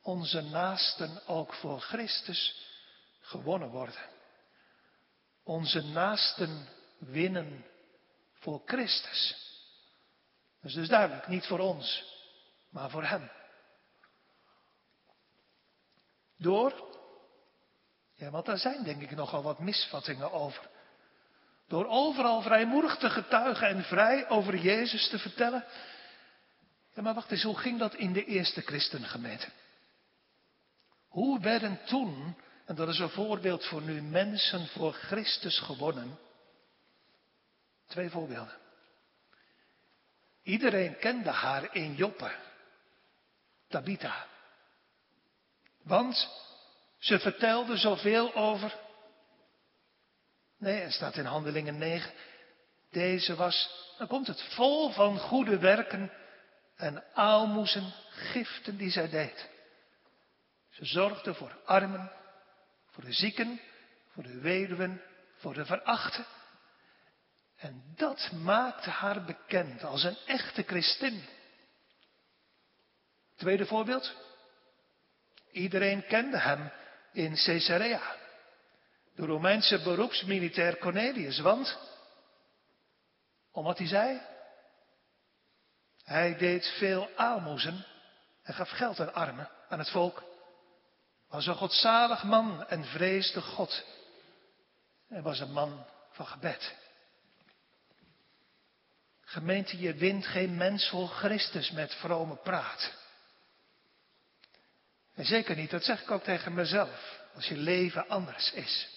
onze 0.06 0.42
naasten 0.42 1.28
ook 1.28 1.54
voor 1.54 1.80
Christus 1.80 2.66
gewonnen 3.20 3.70
worden. 3.70 4.10
Onze 5.44 5.82
naasten 5.82 6.68
winnen 6.98 7.66
voor 8.34 8.62
Christus. 8.66 9.36
Dat 10.62 10.70
is 10.70 10.74
dus 10.74 10.88
duidelijk, 10.88 11.28
niet 11.28 11.46
voor 11.46 11.60
ons, 11.60 12.04
maar 12.70 12.90
voor 12.90 13.04
Hem. 13.04 13.32
Door, 16.38 16.74
ja, 18.14 18.30
want 18.30 18.46
daar 18.46 18.58
zijn 18.58 18.84
denk 18.84 19.02
ik 19.02 19.12
nogal 19.12 19.44
wat 19.44 19.60
misvattingen 19.60 20.32
over. 20.32 20.70
Door 21.68 21.88
overal 21.88 22.42
vrijmoedig 22.42 22.98
te 22.98 23.10
getuigen 23.10 23.68
en 23.68 23.84
vrij 23.84 24.30
over 24.30 24.56
Jezus 24.56 25.10
te 25.10 25.20
vertellen. 25.20 25.66
Ja, 26.94 27.02
maar 27.02 27.14
wacht 27.14 27.32
eens, 27.32 27.44
hoe 27.44 27.58
ging 27.58 27.80
dat 27.80 27.94
in 27.94 28.14
de 28.14 28.26
eerste 28.26 28.62
christengemeente? 28.62 29.48
Hoe 31.16 31.40
werden 31.40 31.80
toen, 31.86 32.36
en 32.66 32.76
dat 32.76 32.88
is 32.88 33.00
een 33.00 33.10
voorbeeld 33.10 33.66
voor 33.66 33.82
nu, 33.82 34.02
mensen 34.02 34.68
voor 34.68 34.94
Christus 34.94 35.60
gewonnen? 35.60 36.20
Twee 37.88 38.10
voorbeelden. 38.10 38.58
Iedereen 40.44 40.98
kende 40.98 41.30
haar 41.30 41.76
in 41.76 41.96
Joppe, 41.96 42.32
Tabitha. 43.68 44.28
Want 45.84 46.30
ze 46.98 47.20
vertelde 47.20 47.78
zoveel 47.78 48.34
over. 48.34 48.76
Nee, 50.58 50.82
er 50.82 50.92
staat 50.92 51.16
in 51.16 51.26
Handelingen 51.26 51.78
9. 51.78 52.12
Deze 52.92 53.36
was, 53.36 53.70
dan 53.98 54.08
komt 54.08 54.28
het, 54.28 54.42
vol 54.42 54.92
van 54.92 55.20
goede 55.20 55.58
werken 55.58 56.12
en 56.76 57.04
aalmoezen, 57.14 57.94
giften 58.10 58.78
die 58.78 58.90
zij 58.90 59.10
deed. 59.10 59.54
Ze 60.76 60.86
zorgde 60.86 61.34
voor 61.34 61.60
armen, 61.66 62.12
voor 62.90 63.04
de 63.04 63.14
zieken, 63.14 63.62
voor 64.10 64.24
de 64.24 64.40
weduwen, 64.40 65.02
voor 65.38 65.54
de 65.54 65.66
verachten. 65.66 66.26
En 67.56 67.84
dat 67.96 68.32
maakte 68.32 68.90
haar 68.90 69.24
bekend 69.24 69.84
als 69.84 70.04
een 70.04 70.18
echte 70.26 70.64
christin. 70.64 71.24
Tweede 73.36 73.66
voorbeeld. 73.66 74.16
Iedereen 75.52 76.06
kende 76.06 76.38
hem 76.38 76.72
in 77.12 77.36
Caesarea. 77.36 78.16
De 79.16 79.26
Romeinse 79.26 79.82
beroepsmilitair 79.82 80.78
Cornelius. 80.78 81.40
Want, 81.40 81.78
om 83.52 83.64
wat 83.64 83.78
hij 83.78 83.88
zei, 83.88 84.22
hij 86.04 86.38
deed 86.38 86.68
veel 86.78 87.10
aalmoezen 87.16 87.86
en 88.44 88.54
gaf 88.54 88.70
geld 88.70 89.00
aan 89.00 89.14
armen, 89.14 89.50
aan 89.70 89.80
het 89.80 89.90
volk. 89.90 90.34
Was 91.30 91.48
een 91.48 91.56
godzalig 91.56 92.24
man 92.24 92.68
en 92.68 92.86
vreesde 92.86 93.42
God. 93.42 93.84
En 95.10 95.24
was 95.24 95.40
een 95.40 95.52
man 95.52 95.86
van 96.12 96.28
gebed. 96.28 96.76
Gemeente, 99.22 99.80
je 99.80 99.94
wint 99.94 100.26
geen 100.26 100.58
mens 100.58 100.90
voor 100.90 101.08
Christus 101.08 101.72
met 101.72 101.94
vrome 101.94 102.36
praat. 102.36 102.94
En 105.14 105.26
zeker 105.26 105.56
niet, 105.56 105.70
dat 105.70 105.84
zeg 105.84 106.02
ik 106.02 106.12
ook 106.12 106.24
tegen 106.24 106.54
mezelf, 106.54 107.20
als 107.36 107.48
je 107.48 107.58
leven 107.58 108.08
anders 108.08 108.52
is. 108.52 108.88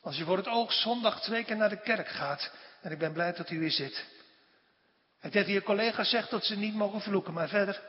Als 0.00 0.16
je 0.16 0.24
voor 0.24 0.36
het 0.36 0.46
oog 0.46 0.72
zondag 0.72 1.20
twee 1.20 1.44
keer 1.44 1.56
naar 1.56 1.68
de 1.68 1.80
kerk 1.80 2.08
gaat, 2.08 2.52
en 2.80 2.92
ik 2.92 2.98
ben 2.98 3.12
blij 3.12 3.32
dat 3.32 3.50
u 3.50 3.58
hier 3.58 3.70
zit. 3.70 4.04
En 5.20 5.30
tegen 5.30 5.52
je 5.52 5.62
collega's 5.62 6.10
zegt 6.10 6.30
dat 6.30 6.44
ze 6.44 6.56
niet 6.56 6.74
mogen 6.74 7.00
vloeken, 7.00 7.32
maar 7.32 7.48
verder. 7.48 7.82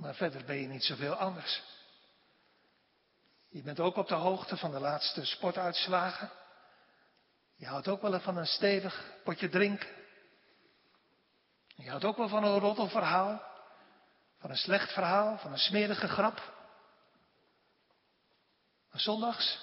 Maar 0.00 0.14
verder 0.14 0.44
ben 0.44 0.56
je 0.56 0.68
niet 0.68 0.84
zoveel 0.84 1.14
anders. 1.14 1.62
Je 3.48 3.62
bent 3.62 3.80
ook 3.80 3.96
op 3.96 4.08
de 4.08 4.14
hoogte 4.14 4.56
van 4.56 4.70
de 4.70 4.80
laatste 4.80 5.24
sportuitslagen. 5.24 6.30
Je 7.56 7.66
houdt 7.66 7.88
ook 7.88 8.00
wel 8.00 8.20
van 8.20 8.36
een 8.36 8.46
stevig 8.46 9.04
potje 9.24 9.48
drinken. 9.48 9.88
Je 11.76 11.88
houdt 11.88 12.04
ook 12.04 12.16
wel 12.16 12.28
van 12.28 12.44
een 12.44 12.58
roddelverhaal. 12.58 13.42
Van 14.38 14.50
een 14.50 14.56
slecht 14.56 14.92
verhaal, 14.92 15.38
van 15.38 15.52
een 15.52 15.58
smerige 15.58 16.08
grap. 16.08 16.54
Maar 18.90 19.00
zondags, 19.00 19.58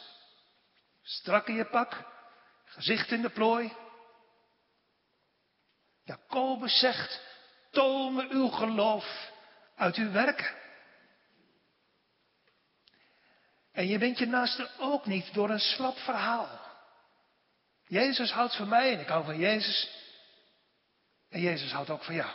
strak 1.01 1.47
in 1.47 1.55
je 1.55 1.65
pak, 1.65 2.05
gezicht 2.65 3.11
in 3.11 3.21
de 3.21 3.29
plooi. 3.29 3.73
Jacobus 6.03 6.79
zegt, 6.79 7.21
toon 7.71 8.13
me 8.13 8.27
uw 8.29 8.47
geloof 8.47 9.31
uit 9.75 9.95
uw 9.95 10.11
werken. 10.11 10.55
En 13.71 13.87
je 13.87 13.97
bent 13.97 14.17
je 14.17 14.25
naaste 14.25 14.69
ook 14.79 15.05
niet 15.05 15.33
door 15.33 15.49
een 15.49 15.59
slap 15.59 15.97
verhaal. 15.97 16.61
Jezus 17.87 18.31
houdt 18.31 18.55
van 18.55 18.67
mij 18.67 18.93
en 18.93 18.99
ik 18.99 19.07
hou 19.07 19.25
van 19.25 19.37
Jezus. 19.37 20.01
En 21.29 21.41
Jezus 21.41 21.71
houdt 21.71 21.89
ook 21.89 22.03
van 22.03 22.15
jou. 22.15 22.31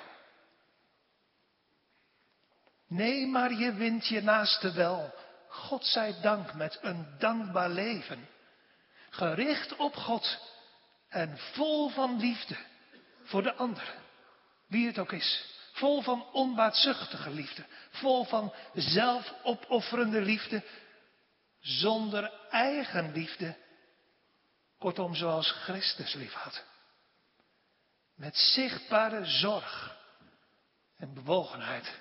Nee, 2.89 3.27
maar 3.27 3.53
je 3.53 3.73
wint 3.73 4.07
je 4.07 4.23
naaste 4.23 4.73
wel. 4.73 5.15
God 5.49 5.85
zij 5.85 6.21
dank 6.21 6.55
met 6.55 6.79
een 6.83 7.15
dankbaar 7.19 7.71
leven. 7.71 8.29
Gericht 9.11 9.77
op 9.77 9.95
God 9.95 10.39
en 11.09 11.39
vol 11.39 11.89
van 11.89 12.19
liefde 12.19 12.57
voor 13.25 13.43
de 13.43 13.55
anderen. 13.55 13.95
Wie 14.67 14.87
het 14.87 14.99
ook 14.99 15.13
is. 15.13 15.58
Vol 15.79 16.03
van 16.03 16.27
onbaatzuchtige 16.33 17.31
liefde. 17.31 17.65
Vol 17.91 18.25
van 18.25 18.53
zelfopofferende 18.75 20.21
liefde. 20.21 20.63
Zonder 21.61 22.33
eigen 22.51 23.13
liefde 23.13 23.57
Kortom, 24.79 25.15
zoals 25.15 25.51
Christus 25.51 26.15
lief 26.15 26.33
had. 26.33 26.65
Met 28.15 28.37
zichtbare 28.37 29.25
zorg 29.25 29.97
en 30.97 31.15
bewogenheid. 31.15 32.01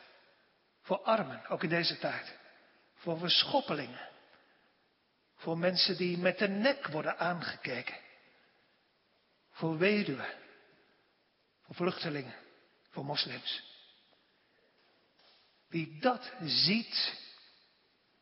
Voor 0.82 1.02
armen, 1.02 1.48
ook 1.48 1.64
in 1.64 1.70
deze 1.70 1.98
tijd. 1.98 2.38
Voor 2.96 3.18
verschoppelingen. 3.18 4.10
Voor 5.36 5.58
mensen 5.58 5.98
die 5.98 6.18
met 6.18 6.38
de 6.38 6.48
nek 6.48 6.88
worden 6.88 7.18
aangekeken. 7.18 7.98
Voor 9.52 9.78
weduwen. 9.78 10.34
Voor 11.66 11.76
vluchtelingen. 11.76 12.47
Voor 12.98 13.06
moslims. 13.06 13.64
Wie 15.68 15.98
dat 16.00 16.32
ziet 16.44 17.14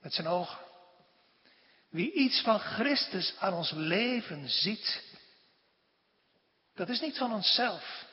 met 0.02 0.14
zijn 0.14 0.28
ogen. 0.28 0.60
Wie 1.90 2.12
iets 2.12 2.42
van 2.42 2.60
Christus 2.60 3.36
aan 3.40 3.54
ons 3.54 3.72
leven 3.72 4.50
ziet, 4.50 5.04
dat 6.74 6.90
is 6.90 7.00
niet 7.00 7.18
van 7.18 7.34
onszelf. 7.34 8.06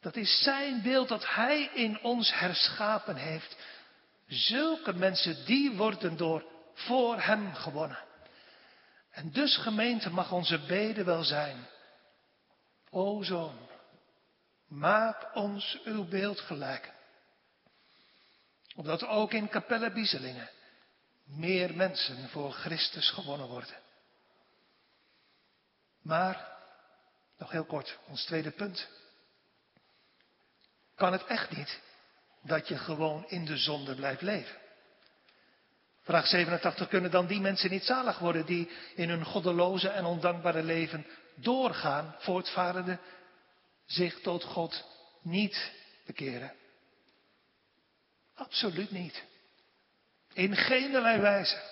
Dat 0.00 0.16
is 0.16 0.42
zijn 0.42 0.82
beeld 0.82 1.08
dat 1.08 1.34
Hij 1.34 1.70
in 1.74 2.00
ons 2.00 2.38
herschapen 2.38 3.16
heeft. 3.16 3.56
Zulke 4.26 4.92
mensen, 4.92 5.44
die 5.44 5.72
worden 5.72 6.16
door 6.16 6.44
voor 6.74 7.20
Hem 7.20 7.54
gewonnen. 7.54 8.04
En 9.10 9.32
dus 9.32 9.56
gemeente 9.56 10.10
mag 10.10 10.32
onze 10.32 10.58
bede 10.58 11.04
wel 11.04 11.24
zijn. 11.24 11.66
O 12.90 13.22
Zoon, 13.22 13.69
maak 14.70 15.34
ons 15.34 15.80
uw 15.84 16.04
beeld 16.04 16.40
gelijk. 16.40 16.92
Opdat 18.74 19.06
ook 19.06 19.32
in 19.32 19.48
Capelle 19.48 19.92
Bieselingen 19.92 20.50
meer 21.24 21.74
mensen 21.74 22.28
voor 22.28 22.52
Christus 22.52 23.10
gewonnen 23.10 23.46
worden. 23.46 23.74
Maar, 26.02 26.58
nog 27.38 27.50
heel 27.50 27.64
kort, 27.64 27.98
ons 28.06 28.24
tweede 28.24 28.50
punt. 28.50 28.88
Kan 30.94 31.12
het 31.12 31.24
echt 31.24 31.56
niet 31.56 31.80
dat 32.42 32.68
je 32.68 32.78
gewoon 32.78 33.28
in 33.28 33.44
de 33.44 33.56
zonde 33.56 33.94
blijft 33.94 34.22
leven? 34.22 34.56
Vraag 36.02 36.26
87, 36.26 36.88
kunnen 36.88 37.10
dan 37.10 37.26
die 37.26 37.40
mensen 37.40 37.70
niet 37.70 37.84
zalig 37.84 38.18
worden 38.18 38.46
die 38.46 38.70
in 38.94 39.08
hun 39.08 39.24
goddeloze 39.24 39.88
en 39.88 40.04
ondankbare 40.04 40.62
leven 40.62 41.06
doorgaan, 41.34 42.14
voortvarende, 42.18 42.98
zich 43.90 44.20
tot 44.20 44.44
God 44.44 44.84
niet 45.22 45.72
bekeren? 46.06 46.52
Absoluut 48.34 48.90
niet. 48.90 49.22
In 50.32 50.56
geen 50.56 51.02
wijze. 51.20 51.62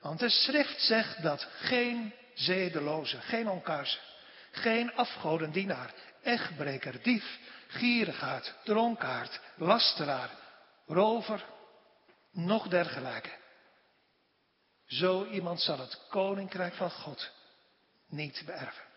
Want 0.00 0.18
de 0.18 0.28
schrift 0.28 0.80
zegt 0.80 1.22
dat 1.22 1.48
geen 1.58 2.14
zedeloze, 2.34 3.20
geen 3.20 3.48
onkuize, 3.48 3.98
geen 4.50 4.94
afgodendienaar, 4.94 5.94
echtbreker, 6.22 7.02
dief, 7.02 7.38
gierigaard, 7.66 8.54
dronkaard, 8.64 9.40
lasteraar, 9.56 10.30
rover, 10.86 11.44
nog 12.30 12.68
dergelijke 12.68 13.30
Zo 14.86 15.24
iemand 15.24 15.60
zal 15.60 15.78
het 15.78 16.06
koninkrijk 16.08 16.74
van 16.74 16.90
God 16.90 17.30
niet 18.08 18.42
beërven. 18.46 18.93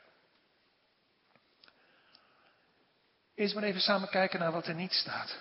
Eerst 3.38 3.54
maar 3.54 3.64
even 3.64 3.82
samen 3.82 4.10
kijken 4.10 4.40
naar 4.40 4.52
wat 4.52 4.68
er 4.68 4.76
niet 4.76 4.92
staat. 4.92 5.40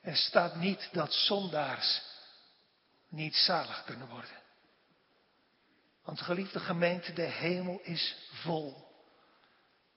Er 0.00 0.16
staat 0.16 0.56
niet 0.56 0.88
dat 0.92 1.12
zondaars 1.12 2.02
niet 3.08 3.34
zalig 3.34 3.84
kunnen 3.84 4.08
worden. 4.08 4.38
Want 6.02 6.20
geliefde 6.20 6.60
gemeente, 6.60 7.12
de 7.12 7.22
hemel 7.22 7.80
is 7.82 8.16
vol 8.32 8.88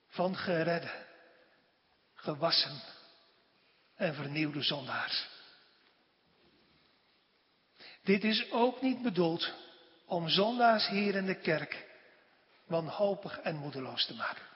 van 0.08 0.38
geredde, 0.38 1.06
gewassen 2.14 2.82
en 3.96 4.16
vernieuwde 4.16 4.62
zondaars. 4.62 5.28
Dit 8.04 8.24
is 8.24 8.52
ook 8.52 8.82
niet 8.82 9.02
bedoeld 9.02 9.54
om 10.06 10.30
zondaars 10.30 10.88
hier 10.88 11.16
in 11.16 11.26
de 11.26 11.40
kerk 11.40 11.86
wanhopig 12.66 13.40
en 13.40 13.56
moedeloos 13.56 14.06
te 14.06 14.16
maken. 14.16 14.53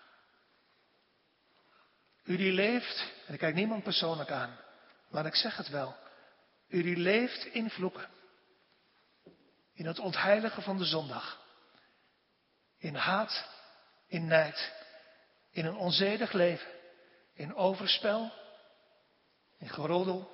U 2.27 2.37
die 2.37 2.51
leeft, 2.51 3.11
en 3.25 3.33
ik 3.33 3.39
kijk 3.39 3.55
niemand 3.55 3.83
persoonlijk 3.83 4.31
aan, 4.31 4.57
maar 5.09 5.25
ik 5.25 5.35
zeg 5.35 5.57
het 5.57 5.69
wel. 5.69 5.95
U 6.67 6.81
die 6.81 6.97
leeft 6.97 7.45
in 7.45 7.69
vloeken. 7.69 8.09
In 9.73 9.85
het 9.85 9.99
ontheiligen 9.99 10.63
van 10.63 10.77
de 10.77 10.85
zondag. 10.85 11.45
In 12.77 12.95
haat, 12.95 13.49
in 14.07 14.27
nijd, 14.27 14.73
in 15.51 15.65
een 15.65 15.75
onzedig 15.75 16.31
leven, 16.31 16.71
in 17.33 17.55
overspel, 17.55 18.33
in 19.57 19.69
geroddel, 19.69 20.31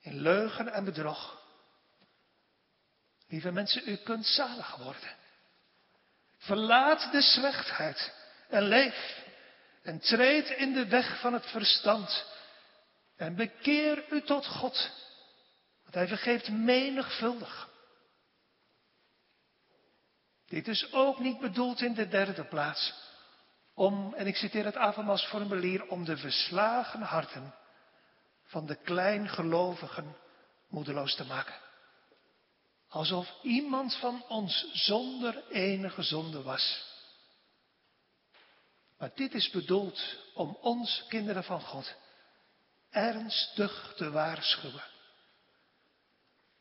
in 0.00 0.20
leugen 0.20 0.72
en 0.72 0.84
bedrog. 0.84 1.42
Lieve 3.28 3.52
mensen, 3.52 3.88
u 3.88 3.96
kunt 3.96 4.26
zalig 4.26 4.76
worden. 4.76 5.16
Verlaat 6.38 7.12
de 7.12 7.22
slechtheid 7.22 8.12
en 8.48 8.62
leef 8.62 9.23
en 9.84 10.00
treed 10.00 10.48
in 10.48 10.72
de 10.72 10.86
weg 10.86 11.20
van 11.20 11.32
het 11.32 11.46
verstand 11.46 12.24
en 13.16 13.36
bekeer 13.36 14.04
u 14.12 14.22
tot 14.22 14.46
God, 14.46 14.90
want 15.82 15.94
Hij 15.94 16.08
vergeeft 16.08 16.48
menigvuldig. 16.48 17.68
Dit 20.46 20.68
is 20.68 20.92
ook 20.92 21.18
niet 21.18 21.40
bedoeld 21.40 21.80
in 21.80 21.94
de 21.94 22.08
derde 22.08 22.44
plaats 22.44 22.94
om, 23.74 24.14
en 24.14 24.26
ik 24.26 24.36
citeer 24.36 24.64
het 24.64 24.76
avondmaalsformulier, 24.76 25.86
om 25.86 26.04
de 26.04 26.16
verslagen 26.16 27.02
harten 27.02 27.54
van 28.44 28.66
de 28.66 28.74
kleingelovigen 28.74 30.16
moedeloos 30.68 31.14
te 31.14 31.24
maken. 31.24 31.54
Alsof 32.88 33.34
iemand 33.42 33.96
van 33.96 34.24
ons 34.28 34.66
zonder 34.72 35.44
enige 35.50 36.02
zonde 36.02 36.42
was. 36.42 36.93
Maar 39.04 39.12
dit 39.14 39.34
is 39.34 39.50
bedoeld 39.50 40.16
om 40.34 40.58
ons, 40.60 41.04
kinderen 41.08 41.44
van 41.44 41.60
God, 41.60 41.94
ernstig 42.90 43.92
te 43.96 44.10
waarschuwen. 44.10 44.84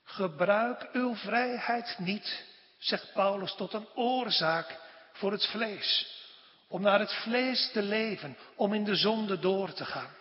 Gebruik 0.04 0.90
uw 0.94 1.16
vrijheid 1.16 1.96
niet, 2.00 2.44
zegt 2.78 3.14
Paulus, 3.14 3.56
tot 3.56 3.74
een 3.74 3.88
oorzaak 3.96 4.80
voor 5.14 5.32
het 5.32 5.46
vlees. 5.46 6.18
Om 6.68 6.82
naar 6.82 7.00
het 7.00 7.14
vlees 7.14 7.72
te 7.72 7.82
leven, 7.82 8.38
om 8.56 8.74
in 8.74 8.84
de 8.84 8.96
zonde 8.96 9.40
door 9.40 9.74
te 9.74 9.86
gaan. 9.86 10.16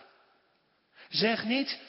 Zeg 1.09 1.43
niet, 1.43 1.79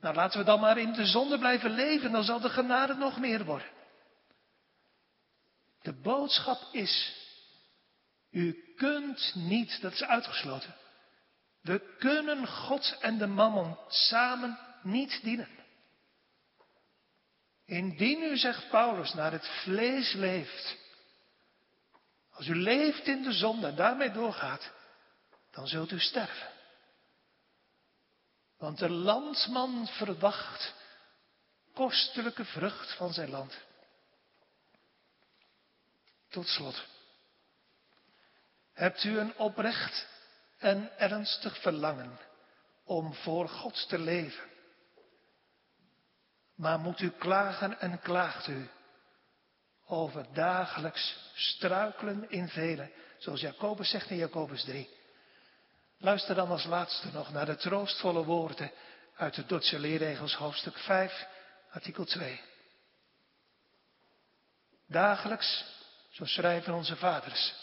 nou 0.00 0.14
laten 0.14 0.38
we 0.38 0.44
dan 0.44 0.60
maar 0.60 0.78
in 0.78 0.92
de 0.92 1.06
zonde 1.06 1.38
blijven 1.38 1.70
leven, 1.70 2.12
dan 2.12 2.24
zal 2.24 2.40
de 2.40 2.50
genade 2.50 2.94
nog 2.94 3.18
meer 3.18 3.44
worden. 3.44 3.70
De 5.82 5.92
boodschap 5.92 6.68
is, 6.72 7.21
u 8.32 8.74
kunt 8.76 9.32
niet, 9.34 9.80
dat 9.80 9.92
is 9.92 10.02
uitgesloten. 10.02 10.74
We 11.60 11.96
kunnen 11.98 12.46
God 12.46 12.96
en 13.00 13.18
de 13.18 13.26
mammon 13.26 13.78
samen 13.88 14.58
niet 14.82 15.22
dienen. 15.22 15.48
Indien 17.64 18.22
u, 18.22 18.36
zegt 18.36 18.70
Paulus, 18.70 19.14
naar 19.14 19.32
het 19.32 19.48
vlees 19.48 20.12
leeft, 20.12 20.76
als 22.30 22.46
u 22.46 22.54
leeft 22.54 23.06
in 23.06 23.22
de 23.22 23.32
zonde 23.32 23.66
en 23.66 23.76
daarmee 23.76 24.10
doorgaat, 24.10 24.70
dan 25.50 25.66
zult 25.66 25.90
u 25.90 26.00
sterven. 26.00 26.50
Want 28.58 28.78
de 28.78 28.90
landman 28.90 29.86
verwacht 29.86 30.74
kostelijke 31.74 32.44
vrucht 32.44 32.96
van 32.96 33.12
zijn 33.12 33.30
land. 33.30 33.58
Tot 36.28 36.46
slot. 36.46 36.86
Hebt 38.72 39.04
u 39.04 39.18
een 39.18 39.36
oprecht 39.36 40.06
en 40.58 40.98
ernstig 40.98 41.60
verlangen 41.60 42.18
om 42.84 43.14
voor 43.14 43.48
God 43.48 43.88
te 43.88 43.98
leven? 43.98 44.50
Maar 46.54 46.78
moet 46.78 47.00
u 47.00 47.10
klagen 47.10 47.80
en 47.80 48.00
klaagt 48.00 48.46
u 48.46 48.70
over 49.86 50.26
dagelijks 50.32 51.16
struikelen 51.34 52.30
in 52.30 52.48
velen, 52.48 52.92
zoals 53.18 53.40
Jacobus 53.40 53.90
zegt 53.90 54.10
in 54.10 54.16
Jacobus 54.16 54.64
3. 54.64 54.88
Luister 55.98 56.34
dan 56.34 56.48
als 56.48 56.64
laatste 56.64 57.08
nog 57.12 57.32
naar 57.32 57.46
de 57.46 57.56
troostvolle 57.56 58.24
woorden 58.24 58.72
uit 59.16 59.34
de 59.34 59.46
Dordtse 59.46 59.78
leerregels 59.78 60.34
hoofdstuk 60.34 60.78
5, 60.78 61.26
artikel 61.70 62.04
2. 62.04 62.40
Dagelijks, 64.86 65.64
zo 66.10 66.24
schrijven 66.24 66.74
onze 66.74 66.96
vaders, 66.96 67.61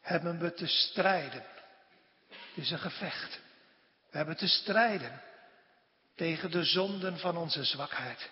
hebben 0.00 0.38
we 0.38 0.54
te 0.54 0.66
strijden. 0.66 1.44
Het 2.28 2.56
is 2.64 2.70
een 2.70 2.78
gevecht. 2.78 3.40
We 4.10 4.16
hebben 4.16 4.36
te 4.36 4.48
strijden 4.48 5.22
tegen 6.14 6.50
de 6.50 6.64
zonden 6.64 7.18
van 7.18 7.36
onze 7.36 7.64
zwakheid. 7.64 8.30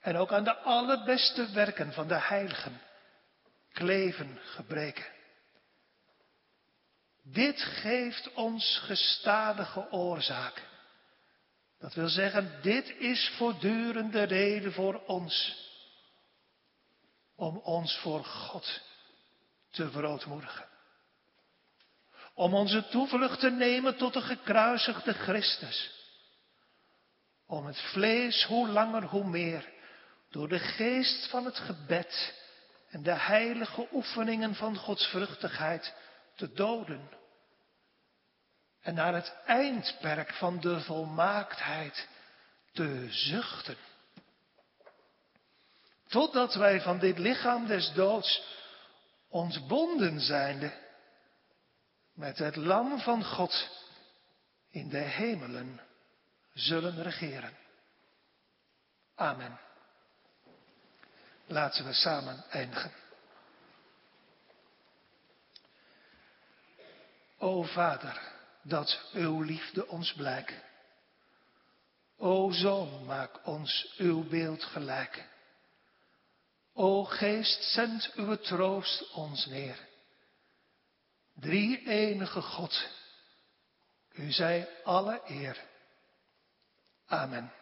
En 0.00 0.16
ook 0.16 0.32
aan 0.32 0.44
de 0.44 0.56
allerbeste 0.56 1.50
werken 1.50 1.92
van 1.92 2.08
de 2.08 2.20
heiligen 2.20 2.80
kleven 3.72 4.38
gebreken. 4.44 5.06
Dit 7.22 7.60
geeft 7.60 8.32
ons 8.32 8.78
gestadige 8.84 9.90
oorzaak. 9.90 10.62
Dat 11.78 11.94
wil 11.94 12.08
zeggen, 12.08 12.58
dit 12.62 12.94
is 12.98 13.32
voortdurende 13.36 14.22
reden 14.22 14.72
voor 14.72 15.02
ons 15.06 15.66
om 17.36 17.56
ons 17.56 17.96
voor 17.96 18.24
God 18.24 18.80
te 19.78 19.90
verootmoedigen. 19.90 20.64
Om 22.34 22.54
onze 22.54 22.88
toevlucht 22.88 23.40
te 23.40 23.50
nemen 23.50 23.96
tot 23.96 24.12
de 24.12 24.20
gekruisigde 24.20 25.12
Christus. 25.12 25.90
Om 27.46 27.66
het 27.66 27.80
vlees 27.80 28.44
hoe 28.44 28.68
langer 28.68 29.02
hoe 29.02 29.24
meer 29.24 29.68
door 30.30 30.48
de 30.48 30.58
geest 30.58 31.26
van 31.30 31.44
het 31.44 31.58
gebed 31.58 32.34
en 32.90 33.02
de 33.02 33.14
heilige 33.14 33.88
oefeningen 33.92 34.54
van 34.54 34.76
Gods 34.76 35.06
vruchtigheid 35.06 35.94
te 36.36 36.52
doden. 36.52 37.10
En 38.80 38.94
naar 38.94 39.14
het 39.14 39.36
eindperk 39.46 40.34
van 40.34 40.60
de 40.60 40.80
volmaaktheid 40.80 42.08
te 42.72 43.06
zuchten. 43.10 43.76
Totdat 46.08 46.54
wij 46.54 46.80
van 46.80 46.98
dit 46.98 47.18
lichaam 47.18 47.66
des 47.66 47.92
doods 47.92 48.56
ontbonden 49.28 50.20
zijnde 50.20 50.72
met 52.12 52.38
het 52.38 52.56
lam 52.56 52.98
van 52.98 53.24
God 53.24 53.68
in 54.70 54.88
de 54.88 54.98
hemelen 54.98 55.80
zullen 56.52 57.02
regeren. 57.02 57.56
Amen. 59.14 59.60
Laten 61.46 61.84
we 61.84 61.92
samen 61.92 62.44
eindigen. 62.50 62.92
O 67.38 67.62
Vader, 67.62 68.20
dat 68.62 69.10
uw 69.12 69.42
liefde 69.42 69.86
ons 69.86 70.12
blijk. 70.12 70.62
O 72.16 72.50
Zoon, 72.50 73.04
maak 73.04 73.46
ons 73.46 73.94
uw 73.96 74.28
beeld 74.28 74.64
gelijk. 74.64 75.28
O 76.80 77.04
Geest, 77.04 77.62
zend 77.62 78.12
uw 78.14 78.36
troost 78.36 79.12
ons 79.12 79.46
neer. 79.46 79.78
Drie 81.34 81.88
enige 81.88 82.40
God, 82.40 82.88
u 84.12 84.30
zij 84.30 84.68
alle 84.84 85.20
eer. 85.26 85.64
Amen. 87.06 87.52